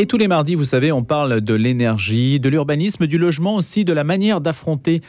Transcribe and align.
Et 0.00 0.06
tous 0.06 0.16
les 0.16 0.28
mardis, 0.28 0.54
vous 0.54 0.64
savez, 0.64 0.92
on 0.92 1.04
parle 1.04 1.42
de 1.42 1.52
l'énergie, 1.52 2.40
de 2.40 2.48
l'urbanisme, 2.48 3.06
du 3.06 3.18
logement 3.18 3.56
aussi, 3.56 3.84
de 3.84 3.92
la 3.92 4.02
manière 4.02 4.40
d'affronter 4.40 5.02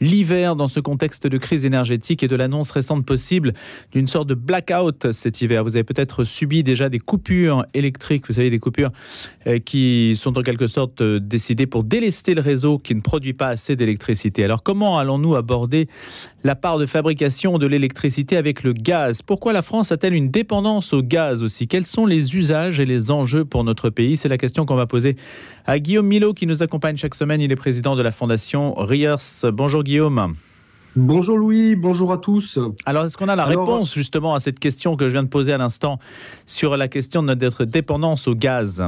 l'hiver 0.00 0.56
dans 0.56 0.68
ce 0.68 0.80
contexte 0.80 1.26
de 1.26 1.36
crise 1.36 1.66
énergétique 1.66 2.22
et 2.22 2.28
de 2.28 2.34
l'annonce 2.34 2.70
récente 2.70 3.04
possible 3.04 3.52
d'une 3.92 4.06
sorte 4.06 4.26
de 4.26 4.32
blackout 4.32 5.12
cet 5.12 5.42
hiver. 5.42 5.64
Vous 5.64 5.76
avez 5.76 5.84
peut-être 5.84 6.24
subi 6.24 6.62
déjà 6.62 6.88
des 6.88 6.98
coupures 6.98 7.66
électriques, 7.74 8.26
vous 8.26 8.32
savez, 8.32 8.48
des 8.48 8.58
coupures 8.58 8.90
euh, 9.46 9.58
qui 9.58 10.16
sont 10.16 10.38
en 10.38 10.42
quelque 10.42 10.66
sorte 10.66 11.02
euh, 11.02 11.20
décidées 11.20 11.66
pour 11.66 11.84
délester 11.84 12.34
le 12.34 12.40
réseau 12.40 12.78
qui 12.78 12.94
ne 12.94 13.02
produit 13.02 13.34
pas 13.34 13.48
assez 13.48 13.76
d'électricité. 13.76 14.44
Alors 14.44 14.62
comment 14.62 14.98
allons-nous 14.98 15.36
aborder 15.36 15.88
la 16.44 16.54
part 16.54 16.78
de 16.78 16.86
fabrication 16.86 17.58
de 17.58 17.66
l'électricité 17.66 18.36
avec 18.36 18.62
le 18.62 18.72
gaz 18.72 19.22
Pourquoi 19.22 19.52
la 19.52 19.62
France 19.62 19.92
a-t-elle 19.92 20.14
une 20.14 20.30
dépendance 20.30 20.92
au 20.92 21.02
gaz 21.02 21.42
aussi? 21.42 21.66
Quels 21.66 21.86
sont 21.86 22.06
les 22.06 22.36
usages 22.36 22.80
et 22.80 22.86
les 22.86 23.10
enjeux 23.10 23.44
pour 23.44 23.64
notre 23.64 23.90
pays? 23.90 24.16
C'est 24.16 24.28
la 24.28 24.38
question 24.38 24.64
qu'on 24.64 24.76
va 24.76 24.86
poser 24.86 25.16
à 25.66 25.78
Guillaume 25.78 26.06
Milo 26.06 26.34
qui 26.34 26.46
nous 26.46 26.62
accompagne 26.62 26.96
chaque 26.96 27.14
semaine. 27.14 27.40
Il 27.40 27.50
est 27.52 27.56
président 27.56 27.96
de 27.96 28.02
la 28.02 28.12
fondation 28.12 28.74
Riers. 28.74 29.16
Bonjour 29.52 29.82
Guillaume. 29.82 30.34
Bonjour 30.96 31.36
Louis, 31.36 31.76
bonjour 31.76 32.12
à 32.12 32.18
tous. 32.18 32.58
Alors, 32.84 33.04
est-ce 33.04 33.16
qu'on 33.16 33.28
a 33.28 33.36
la 33.36 33.44
réponse 33.44 33.94
justement 33.94 34.34
à 34.34 34.40
cette 34.40 34.58
question 34.58 34.96
que 34.96 35.06
je 35.06 35.12
viens 35.12 35.22
de 35.22 35.28
poser 35.28 35.52
à 35.52 35.58
l'instant 35.58 35.98
sur 36.46 36.76
la 36.76 36.88
question 36.88 37.22
de 37.22 37.34
notre 37.34 37.64
dépendance 37.64 38.26
au 38.26 38.34
gaz? 38.34 38.82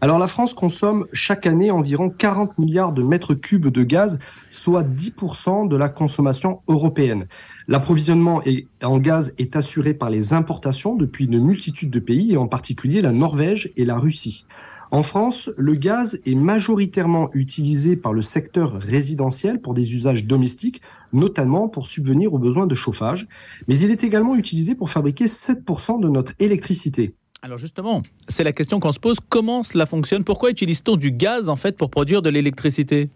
Alors 0.00 0.20
la 0.20 0.28
France 0.28 0.54
consomme 0.54 1.06
chaque 1.12 1.44
année 1.46 1.72
environ 1.72 2.08
40 2.08 2.56
milliards 2.58 2.92
de 2.92 3.02
mètres 3.02 3.34
cubes 3.34 3.66
de 3.66 3.82
gaz, 3.82 4.20
soit 4.48 4.84
10% 4.84 5.66
de 5.66 5.76
la 5.76 5.88
consommation 5.88 6.60
européenne. 6.68 7.26
L'approvisionnement 7.66 8.40
en 8.84 8.98
gaz 8.98 9.34
est 9.38 9.56
assuré 9.56 9.94
par 9.94 10.08
les 10.08 10.34
importations 10.34 10.94
depuis 10.94 11.24
une 11.24 11.40
multitude 11.40 11.90
de 11.90 11.98
pays, 11.98 12.32
et 12.32 12.36
en 12.36 12.46
particulier 12.46 13.02
la 13.02 13.10
Norvège 13.10 13.72
et 13.76 13.84
la 13.84 13.98
Russie. 13.98 14.46
En 14.92 15.02
France, 15.02 15.50
le 15.58 15.74
gaz 15.74 16.20
est 16.24 16.36
majoritairement 16.36 17.28
utilisé 17.34 17.96
par 17.96 18.12
le 18.12 18.22
secteur 18.22 18.80
résidentiel 18.80 19.60
pour 19.60 19.74
des 19.74 19.94
usages 19.94 20.24
domestiques, 20.24 20.80
notamment 21.12 21.68
pour 21.68 21.86
subvenir 21.86 22.32
aux 22.32 22.38
besoins 22.38 22.68
de 22.68 22.74
chauffage, 22.74 23.26
mais 23.66 23.76
il 23.78 23.90
est 23.90 24.04
également 24.04 24.36
utilisé 24.36 24.76
pour 24.76 24.90
fabriquer 24.90 25.26
7% 25.26 26.00
de 26.00 26.08
notre 26.08 26.32
électricité. 26.38 27.14
Alors 27.40 27.58
justement, 27.58 28.02
c'est 28.28 28.42
la 28.42 28.52
question 28.52 28.80
qu'on 28.80 28.90
se 28.90 28.98
pose. 28.98 29.18
Comment 29.28 29.62
cela 29.62 29.86
fonctionne? 29.86 30.24
Pourquoi 30.24 30.50
utilise-t-on 30.50 30.96
du 30.96 31.12
gaz 31.12 31.48
en 31.48 31.54
fait 31.54 31.76
pour 31.76 31.88
produire 31.88 32.20
de 32.20 32.30
l'électricité? 32.30 33.10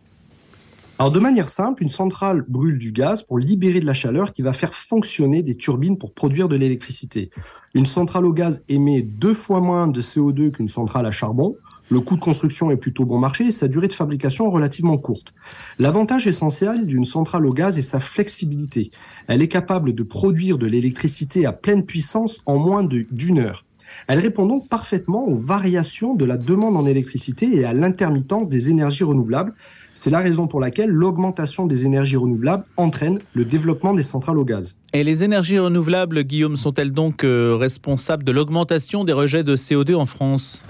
Alors 1.01 1.11
de 1.11 1.19
manière 1.19 1.49
simple, 1.49 1.83
une 1.83 1.89
centrale 1.89 2.45
brûle 2.47 2.79
du 2.79 2.93
gaz 2.93 3.25
pour 3.25 3.41
libérer 3.41 3.81
de 3.81 3.85
la 3.87 3.95
chaleur 3.95 4.31
qui 4.31 4.43
va 4.43 4.53
faire 4.53 4.75
fonctionner 4.75 5.43
des 5.43 5.57
turbines 5.57 5.99
pour 5.99 6.13
produire 6.13 6.49
de 6.49 6.55
l'électricité. 6.55 7.31
Une 7.75 7.87
centrale 7.87 8.25
au 8.25 8.33
gaz 8.33 8.63
émet 8.69 9.03
deux 9.03 9.35
fois 9.35 9.61
moins 9.61 9.89
de 9.89 10.01
CO2 10.01 10.53
qu'une 10.53 10.69
centrale 10.69 11.07
à 11.07 11.11
charbon. 11.11 11.57
Le 11.91 11.99
coût 11.99 12.15
de 12.15 12.21
construction 12.21 12.71
est 12.71 12.77
plutôt 12.77 13.05
bon 13.05 13.19
marché 13.19 13.47
et 13.47 13.53
sa 13.53 13.67
durée 13.67 13.89
de 13.89 13.93
fabrication 13.93 14.49
relativement 14.51 14.99
courte. 14.99 15.35
L'avantage 15.81 16.29
essentiel 16.29 16.87
d'une 16.87 17.05
centrale 17.05 17.45
au 17.45 17.53
gaz 17.53 17.77
est 17.77 17.83
sa 17.83 17.99
flexibilité. 17.99 18.93
Elle 19.27 19.43
est 19.43 19.49
capable 19.49 19.95
de 19.95 20.03
produire 20.05 20.59
de 20.59 20.67
l'électricité 20.67 21.45
à 21.45 21.53
pleine 21.53 21.85
puissance 21.85 22.41
en 22.47 22.59
moins 22.59 22.85
d'une 22.85 23.41
heure. 23.41 23.65
Elle 24.09 24.19
répond 24.19 24.47
donc 24.47 24.69
parfaitement 24.69 25.27
aux 25.27 25.37
variations 25.37 26.15
de 26.15 26.25
la 26.25 26.37
demande 26.37 26.77
en 26.77 26.87
électricité 26.87 27.55
et 27.55 27.65
à 27.65 27.73
l'intermittence 27.73 28.49
des 28.49 28.71
énergies 28.71 29.05
renouvelables. 29.05 29.55
C'est 29.95 30.11
la 30.11 30.21
raison 30.21 30.47
pour 30.47 30.61
laquelle 30.61 30.91
l'augmentation 30.91 31.67
des 31.67 31.85
énergies 31.85 32.17
renouvelables 32.17 32.65
entraîne 32.77 33.19
le 33.35 33.45
développement 33.45 33.95
des 33.95 34.03
centrales 34.03 34.39
au 34.39 34.45
gaz. 34.45 34.77
Et 34.93 35.05
les 35.05 35.25
énergies 35.25 35.59
renouvelables, 35.59 36.25
Guillaume, 36.25 36.57
sont-elles 36.57 36.93
donc 36.93 37.25
euh, 37.25 37.57
responsables 37.57 38.25
de 38.25 38.33
l'augmentation 38.33 39.05
des 39.05 39.13
rejets 39.13 39.45
de 39.45 39.57
CO2 39.57 39.95
en 39.95 40.07
France? 40.07 40.63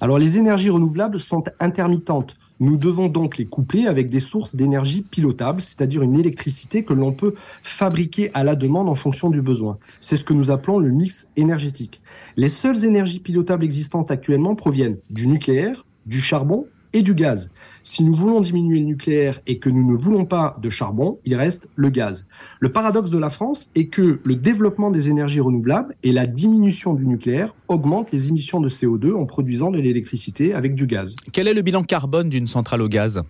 Alors 0.00 0.18
les 0.18 0.36
énergies 0.36 0.70
renouvelables 0.70 1.20
sont 1.20 1.44
intermittentes. 1.60 2.34
Nous 2.60 2.76
devons 2.76 3.08
donc 3.08 3.38
les 3.38 3.46
coupler 3.46 3.86
avec 3.86 4.08
des 4.08 4.20
sources 4.20 4.54
d'énergie 4.54 5.02
pilotables, 5.02 5.62
c'est-à-dire 5.62 6.02
une 6.02 6.18
électricité 6.18 6.84
que 6.84 6.92
l'on 6.92 7.12
peut 7.12 7.34
fabriquer 7.62 8.30
à 8.34 8.44
la 8.44 8.54
demande 8.54 8.88
en 8.88 8.94
fonction 8.94 9.30
du 9.30 9.42
besoin. 9.42 9.78
C'est 10.00 10.16
ce 10.16 10.24
que 10.24 10.32
nous 10.32 10.50
appelons 10.50 10.78
le 10.78 10.90
mix 10.90 11.28
énergétique. 11.36 12.00
Les 12.36 12.48
seules 12.48 12.84
énergies 12.84 13.20
pilotables 13.20 13.64
existantes 13.64 14.10
actuellement 14.10 14.54
proviennent 14.54 14.98
du 15.10 15.26
nucléaire, 15.26 15.84
du 16.06 16.20
charbon 16.20 16.66
et 16.92 17.02
du 17.02 17.14
gaz. 17.14 17.52
Si 17.82 18.04
nous 18.04 18.14
voulons 18.14 18.40
diminuer 18.40 18.78
le 18.78 18.86
nucléaire 18.86 19.40
et 19.46 19.58
que 19.58 19.68
nous 19.68 19.90
ne 19.90 19.96
voulons 19.96 20.24
pas 20.24 20.56
de 20.62 20.70
charbon, 20.70 21.18
il 21.24 21.34
reste 21.34 21.68
le 21.74 21.88
gaz. 21.88 22.28
Le 22.60 22.70
paradoxe 22.70 23.10
de 23.10 23.18
la 23.18 23.30
France 23.30 23.70
est 23.74 23.86
que 23.86 24.20
le 24.22 24.36
développement 24.36 24.90
des 24.90 25.08
énergies 25.08 25.40
renouvelables 25.40 25.96
et 26.02 26.12
la 26.12 26.26
diminution 26.26 26.94
du 26.94 27.06
nucléaire 27.06 27.54
augmentent 27.68 28.12
les 28.12 28.28
émissions 28.28 28.60
de 28.60 28.68
CO2 28.68 29.14
en 29.14 29.26
produisant 29.26 29.70
de 29.70 29.78
l'électricité 29.78 30.54
avec 30.54 30.74
du 30.74 30.86
gaz. 30.86 31.16
Quel 31.32 31.48
est 31.48 31.54
le 31.54 31.62
bilan 31.62 31.82
carbone 31.82 32.28
d'une 32.28 32.46
centrale 32.46 32.82
au 32.82 32.88
gaz? 32.88 33.22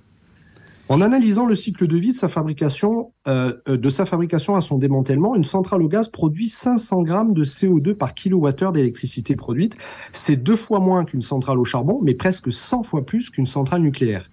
En 0.93 1.01
analysant 1.01 1.47
le 1.47 1.55
cycle 1.55 1.87
de 1.87 1.97
vie 1.97 2.13
de 2.13 2.17
sa 2.17 2.29
fabrication, 2.29 3.15
euh, 3.27 3.55
euh, 3.67 3.79
de 3.79 3.89
sa 3.89 4.05
fabrication 4.05 4.57
à 4.57 4.61
son 4.61 4.77
démantèlement, 4.77 5.35
une 5.35 5.43
centrale 5.45 5.81
au 5.81 5.89
gaz 5.89 6.11
produit 6.11 6.49
500 6.49 7.01
grammes 7.01 7.33
de 7.33 7.45
CO2 7.45 7.95
par 7.95 8.13
kilowattheure 8.13 8.73
d'électricité 8.73 9.35
produite. 9.35 9.79
C'est 10.13 10.37
deux 10.37 10.55
fois 10.55 10.81
moins 10.81 11.07
qu'une 11.07 11.23
centrale 11.23 11.59
au 11.59 11.65
charbon, 11.65 12.01
mais 12.03 12.13
presque 12.13 12.53
100 12.53 12.83
fois 12.83 13.07
plus 13.07 13.31
qu'une 13.31 13.47
centrale 13.47 13.81
nucléaire. 13.81 14.29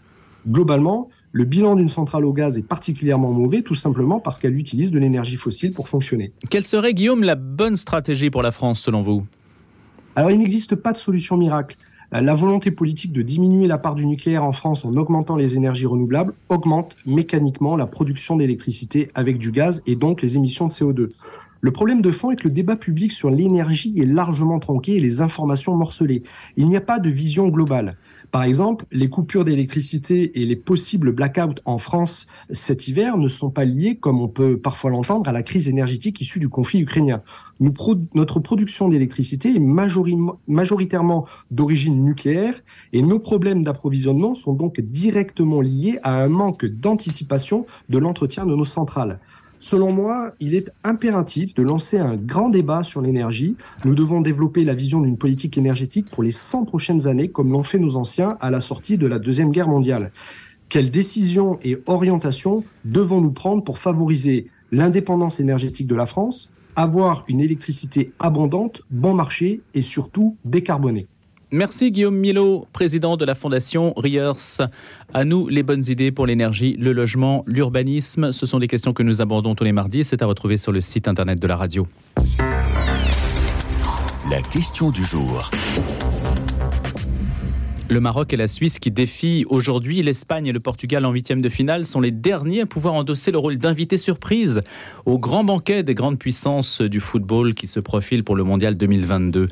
Globalement, 0.50 1.08
le 1.31 1.46
bilan 1.46 1.78
d'une 1.78 1.88
centrale 1.88 2.25
au 2.25 2.34
gaz 2.34 2.58
est 2.58 2.68
particulièrement 2.68 3.31
mauvais, 3.31 3.62
tout 3.62 3.75
simplement 3.75 4.19
parce 4.19 4.38
qu'elle 4.38 4.58
utilise 4.58 4.92
de 4.92 5.00
l'énergie 5.00 5.38
fossile 5.38 5.72
pour 5.72 5.88
fonctionner. 5.88 6.34
Quelle 6.50 6.66
serait, 6.66 6.94
Guillaume, 6.94 7.24
la 7.24 7.36
bonne 7.36 7.78
stratégie 7.78 8.30
pour 8.30 8.44
la 8.44 8.52
France, 8.52 8.81
selon 8.81 9.02
vous? 9.02 9.25
Alors, 10.18 10.30
il 10.30 10.40
n'existe 10.40 10.75
pas 10.75 10.92
de 10.92 10.98
solution 10.98 11.38
miracle. 11.38 11.78
Euh, 12.14 12.22
la 12.22 12.34
volonté 12.34 12.72
politique 12.72 13.14
de 13.14 13.22
diminuer 13.22 13.68
la 13.68 13.78
part 13.78 13.96
du 13.96 14.06
nucléaire 14.06 14.44
en 14.44 14.52
France 14.52 14.86
en 14.86 14.96
augmentant 14.96 15.36
les 15.36 15.56
énergies 15.56 15.86
renouvelables 15.86 16.34
augmente 16.50 16.96
mécaniquement 17.06 17.75
la 17.75 17.86
production 17.86 18.36
d'électricité 18.36 19.09
avec 19.14 19.38
du 19.38 19.52
gaz 19.52 19.84
et 19.86 19.96
donc 19.96 20.22
les 20.22 20.38
émissions 20.38 20.68
de 20.68 20.74
CO2. 20.74 21.09
Le 21.62 21.72
problème 21.72 22.02
de 22.02 22.12
fond 22.12 22.31
est 22.31 22.38
que 22.38 22.48
le 22.48 22.53
débat 22.53 22.78
public 22.78 23.12
sur 23.12 23.30
l'énergie 23.30 23.94
est 24.00 24.06
largement 24.06 24.59
tronqué 24.59 24.96
et 24.96 25.02
les 25.02 25.22
informations 25.22 25.75
morcelées. 25.75 26.24
Il 26.56 26.68
n'y 26.68 26.78
a 26.78 26.81
pas 26.81 27.00
de 27.00 27.09
vision 27.09 27.50
globale. 27.50 27.98
Par 28.31 28.44
exemple, 28.44 28.85
les 28.91 29.09
coupures 29.09 29.44
d'électricité 29.44 30.41
et 30.41 30.45
les 30.45 30.56
possibles 30.56 31.12
blackouts 31.12 31.62
en 31.66 31.78
France 31.78 32.28
cet 32.51 32.88
hiver 32.88 33.17
ne 33.17 33.28
sont 33.28 33.50
pas 33.50 33.66
liés, 33.66 33.95
comme 33.95 34.22
on 34.22 34.28
peut 34.28 34.57
parfois 34.57 34.91
l'entendre, 34.91 35.28
à 35.29 35.34
la 35.34 35.41
crise 35.41 35.67
énergétique 35.67 36.22
issue 36.22 36.39
du 36.39 36.50
conflit 36.50 36.81
ukrainien. 36.81 37.22
notre 37.59 38.39
production 38.39 38.88
d'électricité 38.88 39.56
est 39.56 39.59
majoritairement 40.47 41.25
d'origine 41.51 42.03
nucléaire 42.03 42.62
et 42.94 43.01
nos 43.01 43.19
problèmes 43.19 43.63
d'approvisionnement 43.63 44.34
sont 44.34 44.53
donc 44.53 44.79
directement 44.79 45.62
liés 45.62 46.00
à 46.03 46.22
un 46.23 46.29
manque 46.29 46.66
d'anticipation 46.66 47.66
de 47.89 47.97
l'entretien 47.97 48.45
de 48.45 48.56
nos 48.56 48.66
centrales. 48.66 49.19
Selon 49.62 49.92
moi, 49.92 50.31
il 50.40 50.56
est 50.56 50.72
impératif 50.86 51.53
de 51.53 51.64
lancer 51.64 52.00
un 52.00 52.16
grand 52.16 52.47
débat 52.47 52.84
sur 52.84 53.02
l'énergie. 53.02 53.58
Nous 53.84 53.94
devons 53.94 54.22
développer 54.22 54.64
la 54.64 54.74
vision 54.74 55.02
d'une 55.02 55.18
politique 55.18 55.58
énergétique 55.58 56.09
pour 56.09 56.24
les 56.24 56.31
100 56.31 56.64
prochaines 56.64 57.08
années, 57.08 57.28
comme 57.28 57.52
l'ont 57.52 57.64
fait 57.64 57.78
nos 57.78 57.98
anciens 57.98 58.38
à 58.40 58.52
la 58.52 58.62
sortie 58.62 58.98
de 58.98 59.06
la 59.06 59.19
Deuxième 59.19 59.52
Guerre 59.52 59.68
mondiale. 59.68 60.14
Quelles 60.69 60.92
décisions 60.92 61.59
et 61.62 61.78
orientations 61.88 62.64
devons-nous 62.86 63.31
prendre 63.31 63.62
pour 63.62 63.80
favoriser 63.80 64.48
l'indépendance 64.72 65.42
énergétique 65.42 65.88
de 65.88 65.96
la 65.96 66.06
France, 66.06 66.53
avoir 66.78 67.25
une 67.28 67.42
électricité 67.42 68.14
abondante, 68.19 68.84
bon 68.92 69.14
marché 69.14 69.62
et 69.74 69.81
surtout 69.81 70.38
décarbonée? 70.46 71.08
Merci 71.52 71.92
Guillaume 71.92 72.16
Milo, 72.16 72.68
président 72.74 73.18
de 73.18 73.26
la 73.26 73.34
Fondation 73.34 73.94
Riers. 73.98 74.60
À 75.14 75.26
nous 75.26 75.48
les 75.48 75.64
bonnes 75.64 75.84
idées 75.88 76.12
pour 76.12 76.28
l'énergie, 76.28 76.76
le 76.80 76.94
logement, 76.94 77.44
l'urbanisme. 77.48 78.32
Ce 78.32 78.46
sont 78.46 78.60
des 78.60 78.68
questions 78.68 78.94
que 78.94 79.02
nous 79.02 79.20
abordons 79.22 79.56
tous 79.56 79.64
les 79.64 79.72
mardis. 79.72 80.04
C'est 80.04 80.22
à 80.22 80.28
retrouver 80.28 80.58
sur 80.58 80.72
le 80.72 80.80
site 80.80 81.08
internet 81.08 81.42
de 81.42 81.48
la 81.48 81.56
radio. 81.56 81.88
La 84.30 84.42
question 84.44 84.92
du 84.92 85.04
jour. 85.04 85.50
Le 87.89 88.00
Maroc 88.00 88.33
et 88.33 88.38
la 88.38 88.47
Suisse 88.47 88.77
qui 88.77 88.91
défient 88.91 89.45
aujourd'hui 89.50 90.03
l'Espagne 90.03 90.45
et 90.45 90.51
le 90.51 90.59
Portugal 90.59 91.06
en 91.06 91.12
huitième 91.12 91.41
de 91.41 91.50
finale 91.50 91.88
sont 91.88 92.00
les 92.00 92.12
derniers 92.12 92.62
à 92.62 92.65
pouvoir 92.68 92.94
endosser 92.94 93.31
le 93.31 93.39
rôle 93.39 93.57
d'invité 93.57 93.97
surprise 93.97 94.62
au 95.07 95.18
grand 95.18 95.44
banquet 95.44 95.81
des 95.81 95.95
grandes 95.95 96.19
puissances 96.19 96.81
du 96.81 97.00
football 97.00 97.56
qui 97.56 97.65
se 97.65 97.80
profile 97.80 98.24
pour 98.24 98.36
le 98.36 98.44
Mondial 98.44 98.75
2022. 98.75 99.50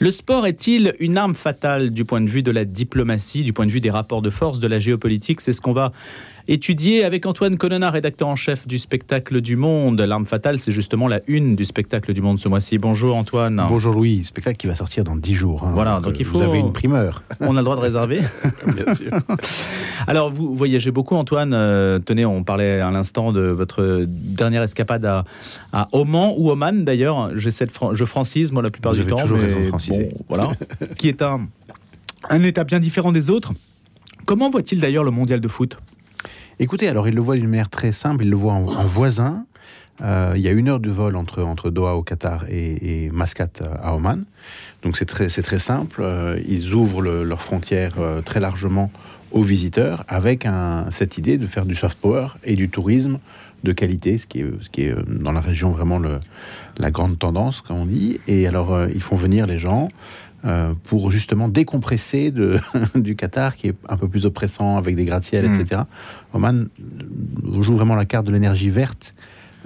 Le 0.00 0.10
sport 0.10 0.48
est-il 0.48 0.96
une 0.98 1.16
arme 1.16 1.36
fatale 1.36 1.90
du 1.90 2.04
point 2.04 2.20
de 2.20 2.28
vue 2.28 2.42
de 2.42 2.50
la 2.50 2.64
diplomatie, 2.64 3.44
du 3.44 3.52
point 3.52 3.66
de 3.66 3.70
vue 3.70 3.80
des 3.80 3.90
rapports 3.90 4.20
de 4.20 4.30
force, 4.30 4.58
de 4.58 4.66
la 4.66 4.80
géopolitique? 4.80 5.40
C'est 5.40 5.52
ce 5.52 5.60
qu'on 5.60 5.72
va 5.72 5.92
étudié 6.48 7.04
avec 7.04 7.26
Antoine 7.26 7.56
Colonna, 7.56 7.90
rédacteur 7.90 8.28
en 8.28 8.36
chef 8.36 8.66
du 8.66 8.78
spectacle 8.78 9.40
du 9.40 9.56
Monde. 9.56 10.00
L'arme 10.00 10.26
fatale, 10.26 10.60
c'est 10.60 10.72
justement 10.72 11.08
la 11.08 11.20
une 11.26 11.56
du 11.56 11.64
spectacle 11.64 12.12
du 12.12 12.20
Monde 12.20 12.38
ce 12.38 12.48
mois-ci. 12.48 12.78
Bonjour 12.78 13.16
Antoine. 13.16 13.64
Bonjour 13.68 13.92
Louis, 13.92 14.24
spectacle 14.24 14.56
qui 14.56 14.66
va 14.66 14.74
sortir 14.74 15.04
dans 15.04 15.16
10 15.16 15.34
jours. 15.34 15.64
Hein. 15.64 15.72
voilà, 15.74 16.00
donc, 16.00 16.16
il 16.18 16.24
faut. 16.24 16.38
Vous 16.38 16.44
avez 16.44 16.58
une 16.58 16.72
primeur. 16.72 17.22
On 17.40 17.56
a 17.56 17.60
le 17.60 17.64
droit 17.64 17.76
de 17.76 17.80
réserver 17.80 18.22
Bien 18.66 18.94
sûr. 18.94 19.10
Alors, 20.06 20.30
vous 20.30 20.54
voyagez 20.54 20.90
beaucoup, 20.90 21.16
Antoine. 21.16 21.52
Euh, 21.52 21.98
tenez, 21.98 22.24
on 22.24 22.44
parlait 22.44 22.80
à 22.80 22.90
l'instant 22.90 23.32
de 23.32 23.40
votre 23.40 24.04
dernière 24.06 24.62
escapade 24.62 25.04
à, 25.04 25.24
à 25.72 25.88
Oman 25.92 26.32
ou 26.36 26.50
Oman 26.50 26.84
d'ailleurs. 26.84 27.36
J'essaie 27.36 27.66
de 27.66 27.72
je 27.92 28.04
francise 28.04 28.52
moi 28.52 28.62
la 28.62 28.70
plupart 28.70 28.92
du 28.92 29.04
temps. 29.04 29.20
Toujours 29.20 29.38
raison 29.38 29.60
de 29.60 29.64
franciser. 29.66 30.10
voilà, 30.28 30.52
qui 30.96 31.08
est 31.08 31.22
un 31.22 31.48
un 32.28 32.42
état 32.42 32.64
bien 32.64 32.80
différent 32.80 33.12
des 33.12 33.30
autres. 33.30 33.52
Comment 34.24 34.50
voit-il 34.50 34.80
d'ailleurs 34.80 35.04
le 35.04 35.10
mondial 35.10 35.40
de 35.40 35.48
foot? 35.48 35.78
Écoutez, 36.58 36.88
alors 36.88 37.06
il 37.06 37.14
le 37.14 37.20
voit 37.20 37.36
d'une 37.36 37.50
manière 37.50 37.68
très 37.68 37.92
simple, 37.92 38.24
il 38.24 38.30
le 38.30 38.36
voit 38.36 38.54
en, 38.54 38.62
voisin. 38.62 39.44
Euh, 40.00 40.32
il 40.36 40.40
y 40.40 40.48
a 40.48 40.52
une 40.52 40.68
heure 40.68 40.80
de 40.80 40.88
vol 40.88 41.14
entre, 41.14 41.42
entre 41.42 41.68
Doha 41.68 41.96
au 41.96 42.02
Qatar 42.02 42.46
et, 42.48 43.10
Mascate 43.12 43.62
à 43.82 43.94
Oman. 43.94 44.24
Donc 44.82 44.96
c'est 44.96 45.04
très, 45.04 45.28
très 45.28 45.58
simple. 45.58 46.00
Euh, 46.02 46.40
ils 46.48 46.72
ouvrent 46.72 47.02
leurs 47.02 47.42
frontières 47.42 47.96
euh, 47.98 48.22
très 48.22 48.40
largement 48.40 48.90
aux 49.32 49.42
visiteurs 49.42 50.04
avec 50.08 50.46
cette 50.90 51.18
idée 51.18 51.36
de 51.36 51.46
faire 51.46 51.66
du 51.66 51.74
soft 51.74 51.98
power 51.98 52.28
et 52.42 52.54
du 52.54 52.70
tourisme 52.70 53.18
de 53.64 53.72
qualité, 53.72 54.16
ce 54.16 54.26
qui 54.26 54.40
est, 54.40 54.46
ce 54.62 54.70
qui 54.70 54.84
est 54.84 54.94
dans 55.06 55.32
la 55.32 55.40
région 55.40 55.72
vraiment 55.72 56.00
la 56.78 56.90
grande 56.90 57.18
tendance, 57.18 57.60
comme 57.60 57.76
on 57.76 57.86
dit. 57.86 58.18
Et 58.28 58.46
alors, 58.46 58.86
ils 58.94 59.02
font 59.02 59.16
venir 59.16 59.46
les 59.46 59.58
gens 59.58 59.88
euh, 60.46 60.74
pour 60.84 61.10
justement 61.10 61.48
décompresser 61.48 62.30
de, 62.30 62.60
du 62.94 63.16
Qatar 63.16 63.56
qui 63.56 63.68
est 63.68 63.74
un 63.88 63.96
peu 63.96 64.08
plus 64.08 64.26
oppressant 64.26 64.76
avec 64.76 64.94
des 64.94 65.04
gratte-ciel, 65.04 65.48
hmm. 65.48 65.54
etc. 65.60 65.82
Oman 66.34 66.68
joue 67.60 67.74
vraiment 67.74 67.96
la 67.96 68.04
carte 68.04 68.26
de 68.26 68.32
l'énergie 68.32 68.70
verte. 68.70 69.14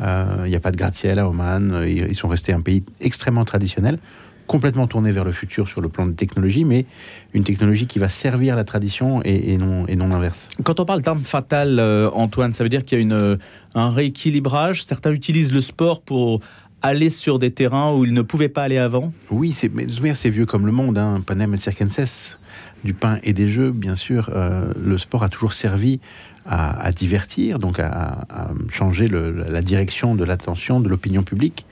Euh, 0.00 0.42
il 0.46 0.48
n'y 0.48 0.56
a 0.56 0.60
pas 0.60 0.70
de 0.70 0.78
gratte-ciel 0.78 1.18
à 1.18 1.28
Oman. 1.28 1.84
Ils 1.86 2.14
sont 2.14 2.28
restés 2.28 2.54
un 2.54 2.62
pays 2.62 2.82
extrêmement 3.00 3.44
traditionnel, 3.44 3.98
complètement 4.46 4.86
tourné 4.86 5.12
vers 5.12 5.24
le 5.24 5.32
futur 5.32 5.68
sur 5.68 5.82
le 5.82 5.90
plan 5.90 6.06
de 6.06 6.12
technologie, 6.12 6.64
mais 6.64 6.86
une 7.34 7.44
technologie 7.44 7.86
qui 7.86 7.98
va 7.98 8.08
servir 8.08 8.56
la 8.56 8.64
tradition 8.64 9.20
et, 9.22 9.58
non, 9.58 9.86
et 9.86 9.96
non 9.96 10.08
l'inverse. 10.08 10.48
Quand 10.64 10.80
on 10.80 10.86
parle 10.86 11.02
d'arme 11.02 11.24
fatale, 11.24 11.78
euh, 11.78 12.08
Antoine, 12.14 12.54
ça 12.54 12.64
veut 12.64 12.70
dire 12.70 12.84
qu'il 12.84 12.96
y 12.96 13.00
a 13.00 13.02
une, 13.02 13.38
un 13.74 13.90
rééquilibrage. 13.90 14.84
Certains 14.84 15.12
utilisent 15.12 15.52
le 15.52 15.60
sport 15.60 16.00
pour 16.00 16.40
aller 16.82 17.10
sur 17.10 17.38
des 17.38 17.50
terrains 17.50 17.94
où 17.94 18.04
ils 18.04 18.12
ne 18.14 18.22
pouvaient 18.22 18.48
pas 18.48 18.62
aller 18.62 18.78
avant 18.78 19.12
Oui, 19.30 19.52
c'est, 19.52 19.70
c'est 20.14 20.30
vieux 20.30 20.46
comme 20.46 20.66
le 20.66 20.72
monde, 20.72 20.98
hein, 20.98 21.22
Panem 21.24 21.54
et 21.54 21.58
Circenses, 21.58 22.38
du 22.84 22.94
pain 22.94 23.18
et 23.22 23.32
des 23.32 23.48
jeux, 23.48 23.70
bien 23.70 23.94
sûr. 23.94 24.30
Euh, 24.32 24.72
le 24.82 24.98
sport 24.98 25.22
a 25.22 25.28
toujours 25.28 25.52
servi 25.52 26.00
à, 26.46 26.90
divertir, 26.90 27.58
donc 27.58 27.78
à, 27.78 28.26
changer 28.70 29.06
la 29.08 29.62
direction 29.62 30.16
de 30.16 30.24
l'attention 30.24 30.80
de 30.80 30.88
l'opinion 30.88 31.22
publique. 31.22 31.64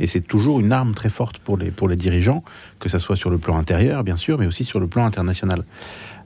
Et 0.00 0.08
c'est 0.08 0.22
toujours 0.22 0.58
une 0.58 0.72
arme 0.72 0.94
très 0.94 1.10
forte 1.10 1.38
pour 1.38 1.56
les, 1.56 1.70
pour 1.70 1.88
les 1.88 1.94
dirigeants, 1.94 2.42
que 2.80 2.88
ce 2.88 2.98
soit 2.98 3.14
sur 3.14 3.30
le 3.30 3.38
plan 3.38 3.56
intérieur, 3.56 4.02
bien 4.02 4.16
sûr, 4.16 4.38
mais 4.38 4.46
aussi 4.46 4.64
sur 4.64 4.80
le 4.80 4.88
plan 4.88 5.04
international. 5.04 5.64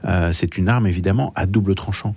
Euh, 0.05 0.31
c'est 0.31 0.57
une 0.57 0.69
arme 0.69 0.87
évidemment 0.87 1.33
à 1.35 1.45
double 1.45 1.75
tranchant. 1.75 2.15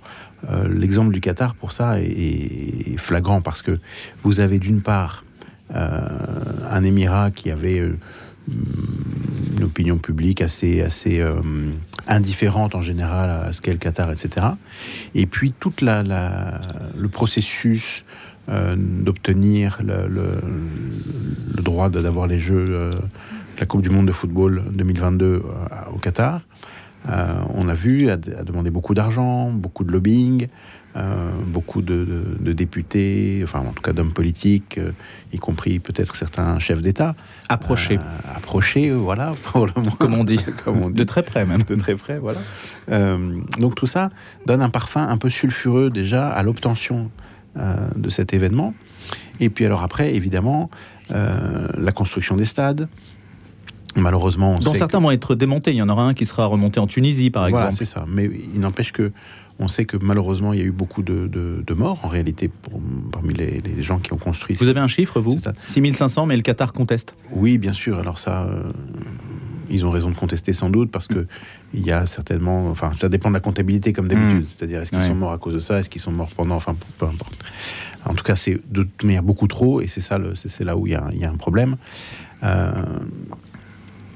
Euh, 0.49 0.67
l'exemple 0.67 1.13
du 1.13 1.19
Qatar 1.19 1.53
pour 1.53 1.73
ça 1.73 1.99
est 1.99 2.97
flagrant 2.97 3.41
parce 3.41 3.61
que 3.61 3.79
vous 4.23 4.39
avez 4.39 4.57
d'une 4.57 4.81
part 4.81 5.23
un 5.73 6.83
émirat 6.83 7.31
qui 7.31 7.51
avait 7.51 7.79
euh, 7.79 7.97
une 9.57 9.63
opinion 9.63 9.97
publique 9.97 10.41
assez, 10.41 10.81
assez 10.81 11.21
euh, 11.21 11.35
indifférente 12.07 12.75
en 12.75 12.81
général 12.81 13.29
à 13.29 13.53
ce 13.53 13.61
qu'est 13.61 13.71
le 13.71 13.77
Qatar, 13.77 14.11
etc. 14.11 14.47
Et 15.15 15.25
puis 15.25 15.53
tout 15.57 15.73
la, 15.81 16.03
le 16.97 17.07
processus 17.09 18.03
d'obtenir 18.45 19.79
le, 19.81 20.41
droit 21.61 21.89
d'avoir 21.89 22.27
les 22.27 22.39
Jeux, 22.39 22.91
la 23.57 23.65
Coupe 23.65 23.81
du 23.81 23.89
Monde 23.89 24.07
de 24.07 24.11
football 24.11 24.63
2022 24.73 25.41
au 25.93 25.97
Qatar. 25.97 26.41
on 27.07 27.69
a 27.69 27.73
vu, 27.73 28.09
a 28.09 28.17
demandé 28.17 28.69
beaucoup 28.69 28.93
d'argent, 28.93 29.49
beaucoup 29.49 29.85
de 29.85 29.93
lobbying, 29.93 30.49
euh, 30.95 31.31
beaucoup 31.47 31.81
de, 31.81 32.53
députés, 32.53 33.41
enfin 33.43 33.61
en 33.61 33.71
tout 33.71 33.81
cas 33.81 33.93
d'hommes 33.93 34.13
politiques, 34.13 34.77
euh, 34.77 34.91
y 35.33 35.39
compris 35.39 35.79
peut-être 35.79 36.15
certains 36.15 36.59
chefs 36.59 36.81
d'État. 36.81 37.15
Approchés. 37.49 37.97
Euh, 37.97 38.35
approchés, 38.35 38.91
voilà, 38.91 39.33
pour 39.45 39.65
le 39.65 39.73
Comme 39.97 40.13
on 40.13 40.23
dit. 40.23 40.39
Comme 40.63 40.83
on 40.83 40.89
dit. 40.91 40.99
De 40.99 41.03
très 41.03 41.23
près 41.23 41.45
même. 41.45 41.63
De 41.63 41.73
très 41.75 41.95
près, 41.95 42.19
voilà. 42.19 42.41
donc 43.59 43.73
tout 43.73 43.87
ça 43.87 44.11
donne 44.45 44.61
un 44.61 44.69
parfum 44.69 45.07
un 45.07 45.17
peu 45.17 45.29
sulfureux 45.29 45.89
déjà 45.89 46.27
à 46.27 46.43
l'obtention 46.43 47.09
de 47.55 48.09
cet 48.09 48.33
événement. 48.33 48.73
Et 49.39 49.49
puis 49.49 49.65
alors 49.65 49.81
après, 49.81 50.13
évidemment, 50.13 50.69
la 51.09 51.91
construction 51.91 52.35
des 52.35 52.45
stades, 52.45 52.87
Malheureusement, 53.95 54.55
on 54.55 54.59
dont 54.59 54.73
certains 54.73 54.99
vont 54.99 55.11
être 55.11 55.35
démontés. 55.35 55.71
Il 55.71 55.77
y 55.77 55.81
en 55.81 55.89
aura 55.89 56.03
un 56.03 56.13
qui 56.13 56.25
sera 56.25 56.45
remonté 56.45 56.79
en 56.79 56.87
Tunisie, 56.87 57.29
par 57.29 57.47
voilà, 57.49 57.67
exemple. 57.67 57.77
c'est 57.77 57.93
ça. 57.93 58.05
Mais 58.07 58.29
il 58.53 58.59
n'empêche 58.59 58.91
que 58.91 59.11
on 59.59 59.67
sait 59.67 59.85
que 59.85 59.97
malheureusement, 59.97 60.53
il 60.53 60.59
y 60.59 60.61
a 60.61 60.65
eu 60.65 60.71
beaucoup 60.71 61.03
de, 61.03 61.73
morts, 61.73 61.99
en 62.03 62.07
réalité, 62.07 62.49
parmi 63.11 63.33
les, 63.33 63.61
gens 63.83 63.99
qui 63.99 64.13
ont 64.13 64.17
construit. 64.17 64.55
Vous 64.55 64.69
avez 64.69 64.79
un 64.79 64.87
chiffre, 64.87 65.19
vous 65.19 65.37
6500, 65.65 66.25
mais 66.25 66.35
le 66.35 66.41
Qatar 66.41 66.73
conteste 66.73 67.15
Oui, 67.31 67.57
bien 67.57 67.73
sûr. 67.73 67.99
Alors 67.99 68.19
ça, 68.19 68.45
euh, 68.45 68.71
ils 69.69 69.85
ont 69.85 69.91
raison 69.91 70.09
de 70.09 70.15
contester 70.15 70.53
sans 70.53 70.69
doute, 70.69 70.91
parce 70.91 71.07
que 71.07 71.27
il 71.73 71.85
y 71.85 71.91
a 71.91 72.05
certainement... 72.05 72.69
Enfin, 72.69 72.93
ça 72.93 73.09
dépend 73.09 73.29
de 73.29 73.35
la 73.35 73.39
comptabilité, 73.39 73.93
comme 73.93 74.07
d'habitude. 74.07 74.43
Hmm. 74.43 74.47
C'est-à-dire, 74.47 74.81
est-ce 74.81 74.91
qu'ils 74.91 75.01
sont 75.01 75.15
morts 75.15 75.33
à 75.33 75.37
cause 75.37 75.53
de 75.53 75.59
ça 75.59 75.79
Est-ce 75.79 75.89
qu'ils 75.89 76.01
sont 76.01 76.11
morts 76.11 76.31
pendant 76.35 76.55
Enfin, 76.55 76.75
peu 76.97 77.05
importe. 77.05 77.35
En 78.05 78.13
tout 78.13 78.23
cas, 78.23 78.35
c'est 78.35 78.59
de 78.69 78.83
toute 78.83 79.03
manière 79.03 79.23
beaucoup 79.23 79.47
trop, 79.47 79.81
et 79.81 79.87
c'est 79.87 80.01
ça, 80.01 80.19
c'est 80.35 80.63
là 80.63 80.75
où 80.75 80.87
il 80.87 80.93
y, 80.93 80.95
a, 80.95 81.29
un 81.29 81.37
problème. 81.37 81.77
Euh, 82.43 82.71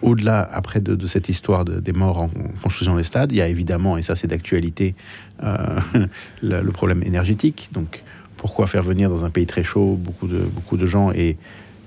au-delà, 0.02 0.48
après, 0.52 0.80
de, 0.80 1.08
cette 1.08 1.30
histoire 1.30 1.66
des 1.66 1.94
morts 1.94 2.20
en 2.20 2.30
construisant 2.62 2.96
les 2.96 3.04
stades, 3.04 3.32
il 3.32 3.38
y 3.38 3.42
a 3.42 3.48
évidemment, 3.48 3.98
et 3.98 4.02
ça 4.02 4.16
c'est 4.16 4.28
d'actualité, 4.28 4.96
euh, 5.44 5.80
le, 6.42 6.72
problème 6.72 7.04
énergétique. 7.04 7.70
Donc, 7.72 8.04
pourquoi 8.38 8.68
faire 8.68 8.84
venir 8.84 9.10
dans 9.10 9.26
un 9.26 9.30
pays 9.30 9.46
très 9.46 9.64
chaud 9.64 9.98
beaucoup 10.00 10.28
de, 10.28 10.40
beaucoup 10.40 10.78
de 10.78 10.86
gens 10.86 11.12
et 11.12 11.38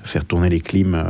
faire 0.02 0.24
tourner 0.24 0.48
les 0.48 0.60
clims 0.60 0.94
euh, 0.94 1.04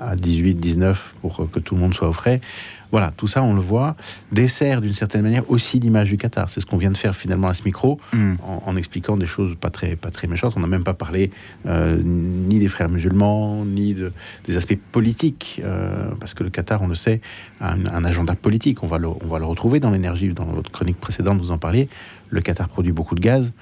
à 0.00 0.14
18, 0.14 0.54
19 0.54 1.14
pour 1.22 1.50
que 1.50 1.58
tout 1.58 1.74
le 1.74 1.80
monde 1.80 1.94
soit 1.94 2.08
au 2.08 2.12
frais? 2.12 2.40
Voilà, 2.90 3.12
tout 3.16 3.26
ça, 3.26 3.42
on 3.42 3.54
le 3.54 3.60
voit, 3.60 3.96
dessert 4.32 4.80
d'une 4.80 4.94
certaine 4.94 5.22
manière 5.22 5.48
aussi 5.50 5.78
l'image 5.78 6.08
du 6.08 6.16
Qatar. 6.16 6.48
C'est 6.48 6.60
ce 6.60 6.66
qu'on 6.66 6.78
vient 6.78 6.90
de 6.90 6.96
faire 6.96 7.14
finalement 7.14 7.48
à 7.48 7.54
ce 7.54 7.62
micro, 7.64 8.00
mm. 8.12 8.34
en, 8.42 8.76
expliquant 8.76 9.16
des 9.16 9.26
choses 9.26 9.56
pas 9.60 9.70
très, 9.70 9.96
pas 9.96 10.10
très 10.10 10.26
méchantes. 10.26 10.54
On 10.56 10.60
n'a 10.60 10.66
même 10.66 10.84
pas 10.84 10.94
parlé 10.94 11.30
euh, 11.66 12.00
ni 12.02 12.58
des 12.58 12.68
frères 12.68 12.88
musulmans, 12.88 13.64
ni 13.64 13.94
de, 13.94 14.12
des 14.46 14.56
aspects 14.56 14.78
politiques, 14.92 15.60
euh, 15.64 16.10
parce 16.18 16.34
que 16.34 16.44
le 16.44 16.50
Qatar, 16.50 16.80
on 16.82 16.88
le 16.88 16.94
sait, 16.94 17.20
a 17.60 17.72
un, 17.72 18.04
agenda 18.04 18.34
politique. 18.34 18.82
On 18.82 18.86
va 18.86 18.98
le, 18.98 19.08
on 19.08 19.26
va 19.26 19.38
le 19.38 19.44
retrouver 19.44 19.80
dans 19.80 19.90
l'énergie. 19.90 20.28
Dans 20.32 20.44
votre 20.44 20.70
chronique 20.70 20.98
précédente, 20.98 21.38
vous 21.40 21.52
en 21.52 21.58
parliez. 21.58 21.88
Le 22.30 22.40
Qatar 22.40 22.68
produit 22.68 22.92
beaucoup 22.92 23.14
de 23.14 23.20
gaz. 23.20 23.52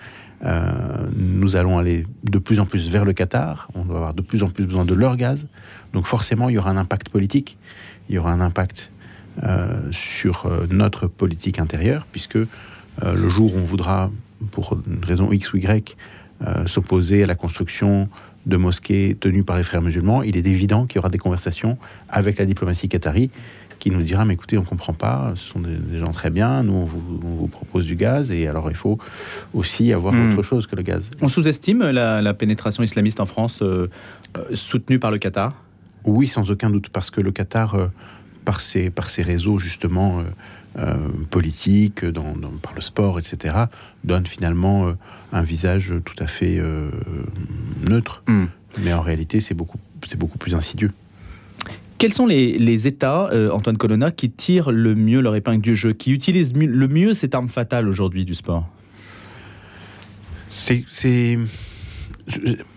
Euh, 0.45 0.71
nous 1.17 1.57
allons 1.57 1.79
aller 1.79 2.07
de 2.25 2.39
plus 2.39 2.61
en 2.61 2.67
plus 2.67 2.89
vers 2.91 3.05
le 3.05 3.13
Qatar. 3.13 3.69
On 3.75 3.83
va 3.83 3.97
avoir 3.97 4.15
de 4.15 4.23
plus 4.23 4.43
en 4.43 4.51
plus 4.51 4.67
besoin 4.67 4.85
de 4.85 4.95
leur 4.95 5.17
gaz. 5.17 5.49
Donc 5.93 6.07
forcément, 6.07 6.49
il 6.49 6.55
y 6.55 6.59
aura 6.59 6.71
un 6.71 6.77
impact 6.77 7.09
politique. 7.09 7.57
Il 8.09 8.15
y 8.15 8.19
aura 8.19 8.33
un 8.33 8.41
impact 8.41 8.91
sur 9.91 10.47
euh, 10.47 10.67
notre 10.71 11.07
politique 11.07 11.59
intérieure, 11.59 12.07
puisque 12.11 12.37
euh, 12.37 12.47
le 13.03 13.29
jour 13.29 13.55
où 13.55 13.59
on 13.59 13.65
voudra, 13.65 14.11
pour 14.51 14.79
une 14.87 15.05
raison 15.05 15.33
X 15.33 15.53
ou 15.53 15.59
Y, 15.59 15.97
s'opposer 16.67 17.23
à 17.23 17.27
la 17.27 17.35
construction 17.35 18.11
de 18.45 18.59
mosquées 18.59 19.17
tenues 19.19 19.43
par 19.43 19.57
les 19.57 19.63
frères 19.63 19.81
musulmans, 19.81 20.23
il 20.23 20.37
est 20.37 20.47
évident 20.47 20.85
qu'il 20.85 20.97
y 20.97 20.99
aura 20.99 21.09
des 21.09 21.17
conversations 21.17 21.79
avec 22.11 22.39
la 22.39 22.45
diplomatie 22.45 22.91
qatari 22.91 23.31
qui 23.79 23.91
nous 23.91 24.03
dira 24.03 24.27
mais 24.27 24.35
écoutez 24.35 24.59
on 24.59 24.63
comprend 24.63 24.93
pas 24.93 25.33
ce 25.35 25.49
sont 25.49 25.61
des, 25.61 25.99
gens 25.99 26.13
très 26.13 26.29
bien 26.29 26.63
nous 26.63 26.75
on 26.75 26.85
vous, 26.85 27.47
propose 27.49 27.87
du 27.87 27.95
gaz 27.95 28.31
et 28.31 28.47
alors 28.47 28.71
il 28.71 28.77
faut 28.77 28.99
aussi 29.55 29.95
avoir 29.95 30.13
hmm. 30.13 30.33
autre 30.33 30.43
chose 30.43 30.67
que 30.67 30.77
le 30.77 30.83
gaz 30.83 31.11
on 31.23 31.29
sous-estime 31.29 31.91
la, 31.91 32.35
pénétration 32.35 32.83
islamiste 32.83 33.21
en 33.21 33.27
France 33.27 33.63
soutenue 34.55 34.99
par 34.99 35.11
le 35.11 35.19
Qatar? 35.19 35.55
Oui 36.05 36.27
sans 36.27 36.51
aucun 36.51 36.69
doute 36.69 36.91
parce 36.91 37.11
que 37.11 37.23
le 37.23 37.33
Qatar 37.33 37.77
par 38.47 38.63
ces, 38.63 38.89
par 38.89 39.11
ces 39.11 39.23
réseaux 39.23 39.59
justement 39.59 40.21
euh, 40.21 40.23
euh, 40.79 40.95
politiques, 41.31 42.05
dans, 42.07 42.33
par 42.63 42.73
le 42.75 42.81
sport, 42.81 43.19
etc., 43.19 43.55
donne 44.05 44.25
finalement 44.25 44.87
euh, 44.87 44.93
un 45.33 45.43
visage 45.43 45.93
tout 46.05 46.15
à 46.19 46.27
fait 46.27 46.63
neutre. 47.87 48.23
Hmm. 48.27 48.47
Mais 48.79 48.95
en 48.95 49.03
réalité, 49.03 49.41
c'est 49.41 49.55
beaucoup, 49.55 49.79
beaucoup 50.17 50.39
plus 50.39 50.55
insidieux. 50.55 50.93
Quels 51.99 52.15
sont 52.15 52.27
les, 52.27 52.57
les 52.59 52.87
États, 52.87 53.31
Antoine 53.53 53.79
Colonna, 53.79 54.11
qui 54.11 54.31
tirent 54.31 54.71
le 54.71 54.95
mieux 54.95 55.21
leur 55.21 55.35
épingle 55.35 55.63
du 55.63 55.75
jeu, 55.75 55.93
qui 55.93 56.13
utilisent 56.13 56.55
le 56.55 56.89
mieux 56.89 57.15
cette 57.15 57.35
arme 57.35 57.49
fatale 57.49 57.89
aujourd'hui 57.89 58.25
du 58.25 58.35
sport? 58.35 58.69
C'est. 60.49 61.39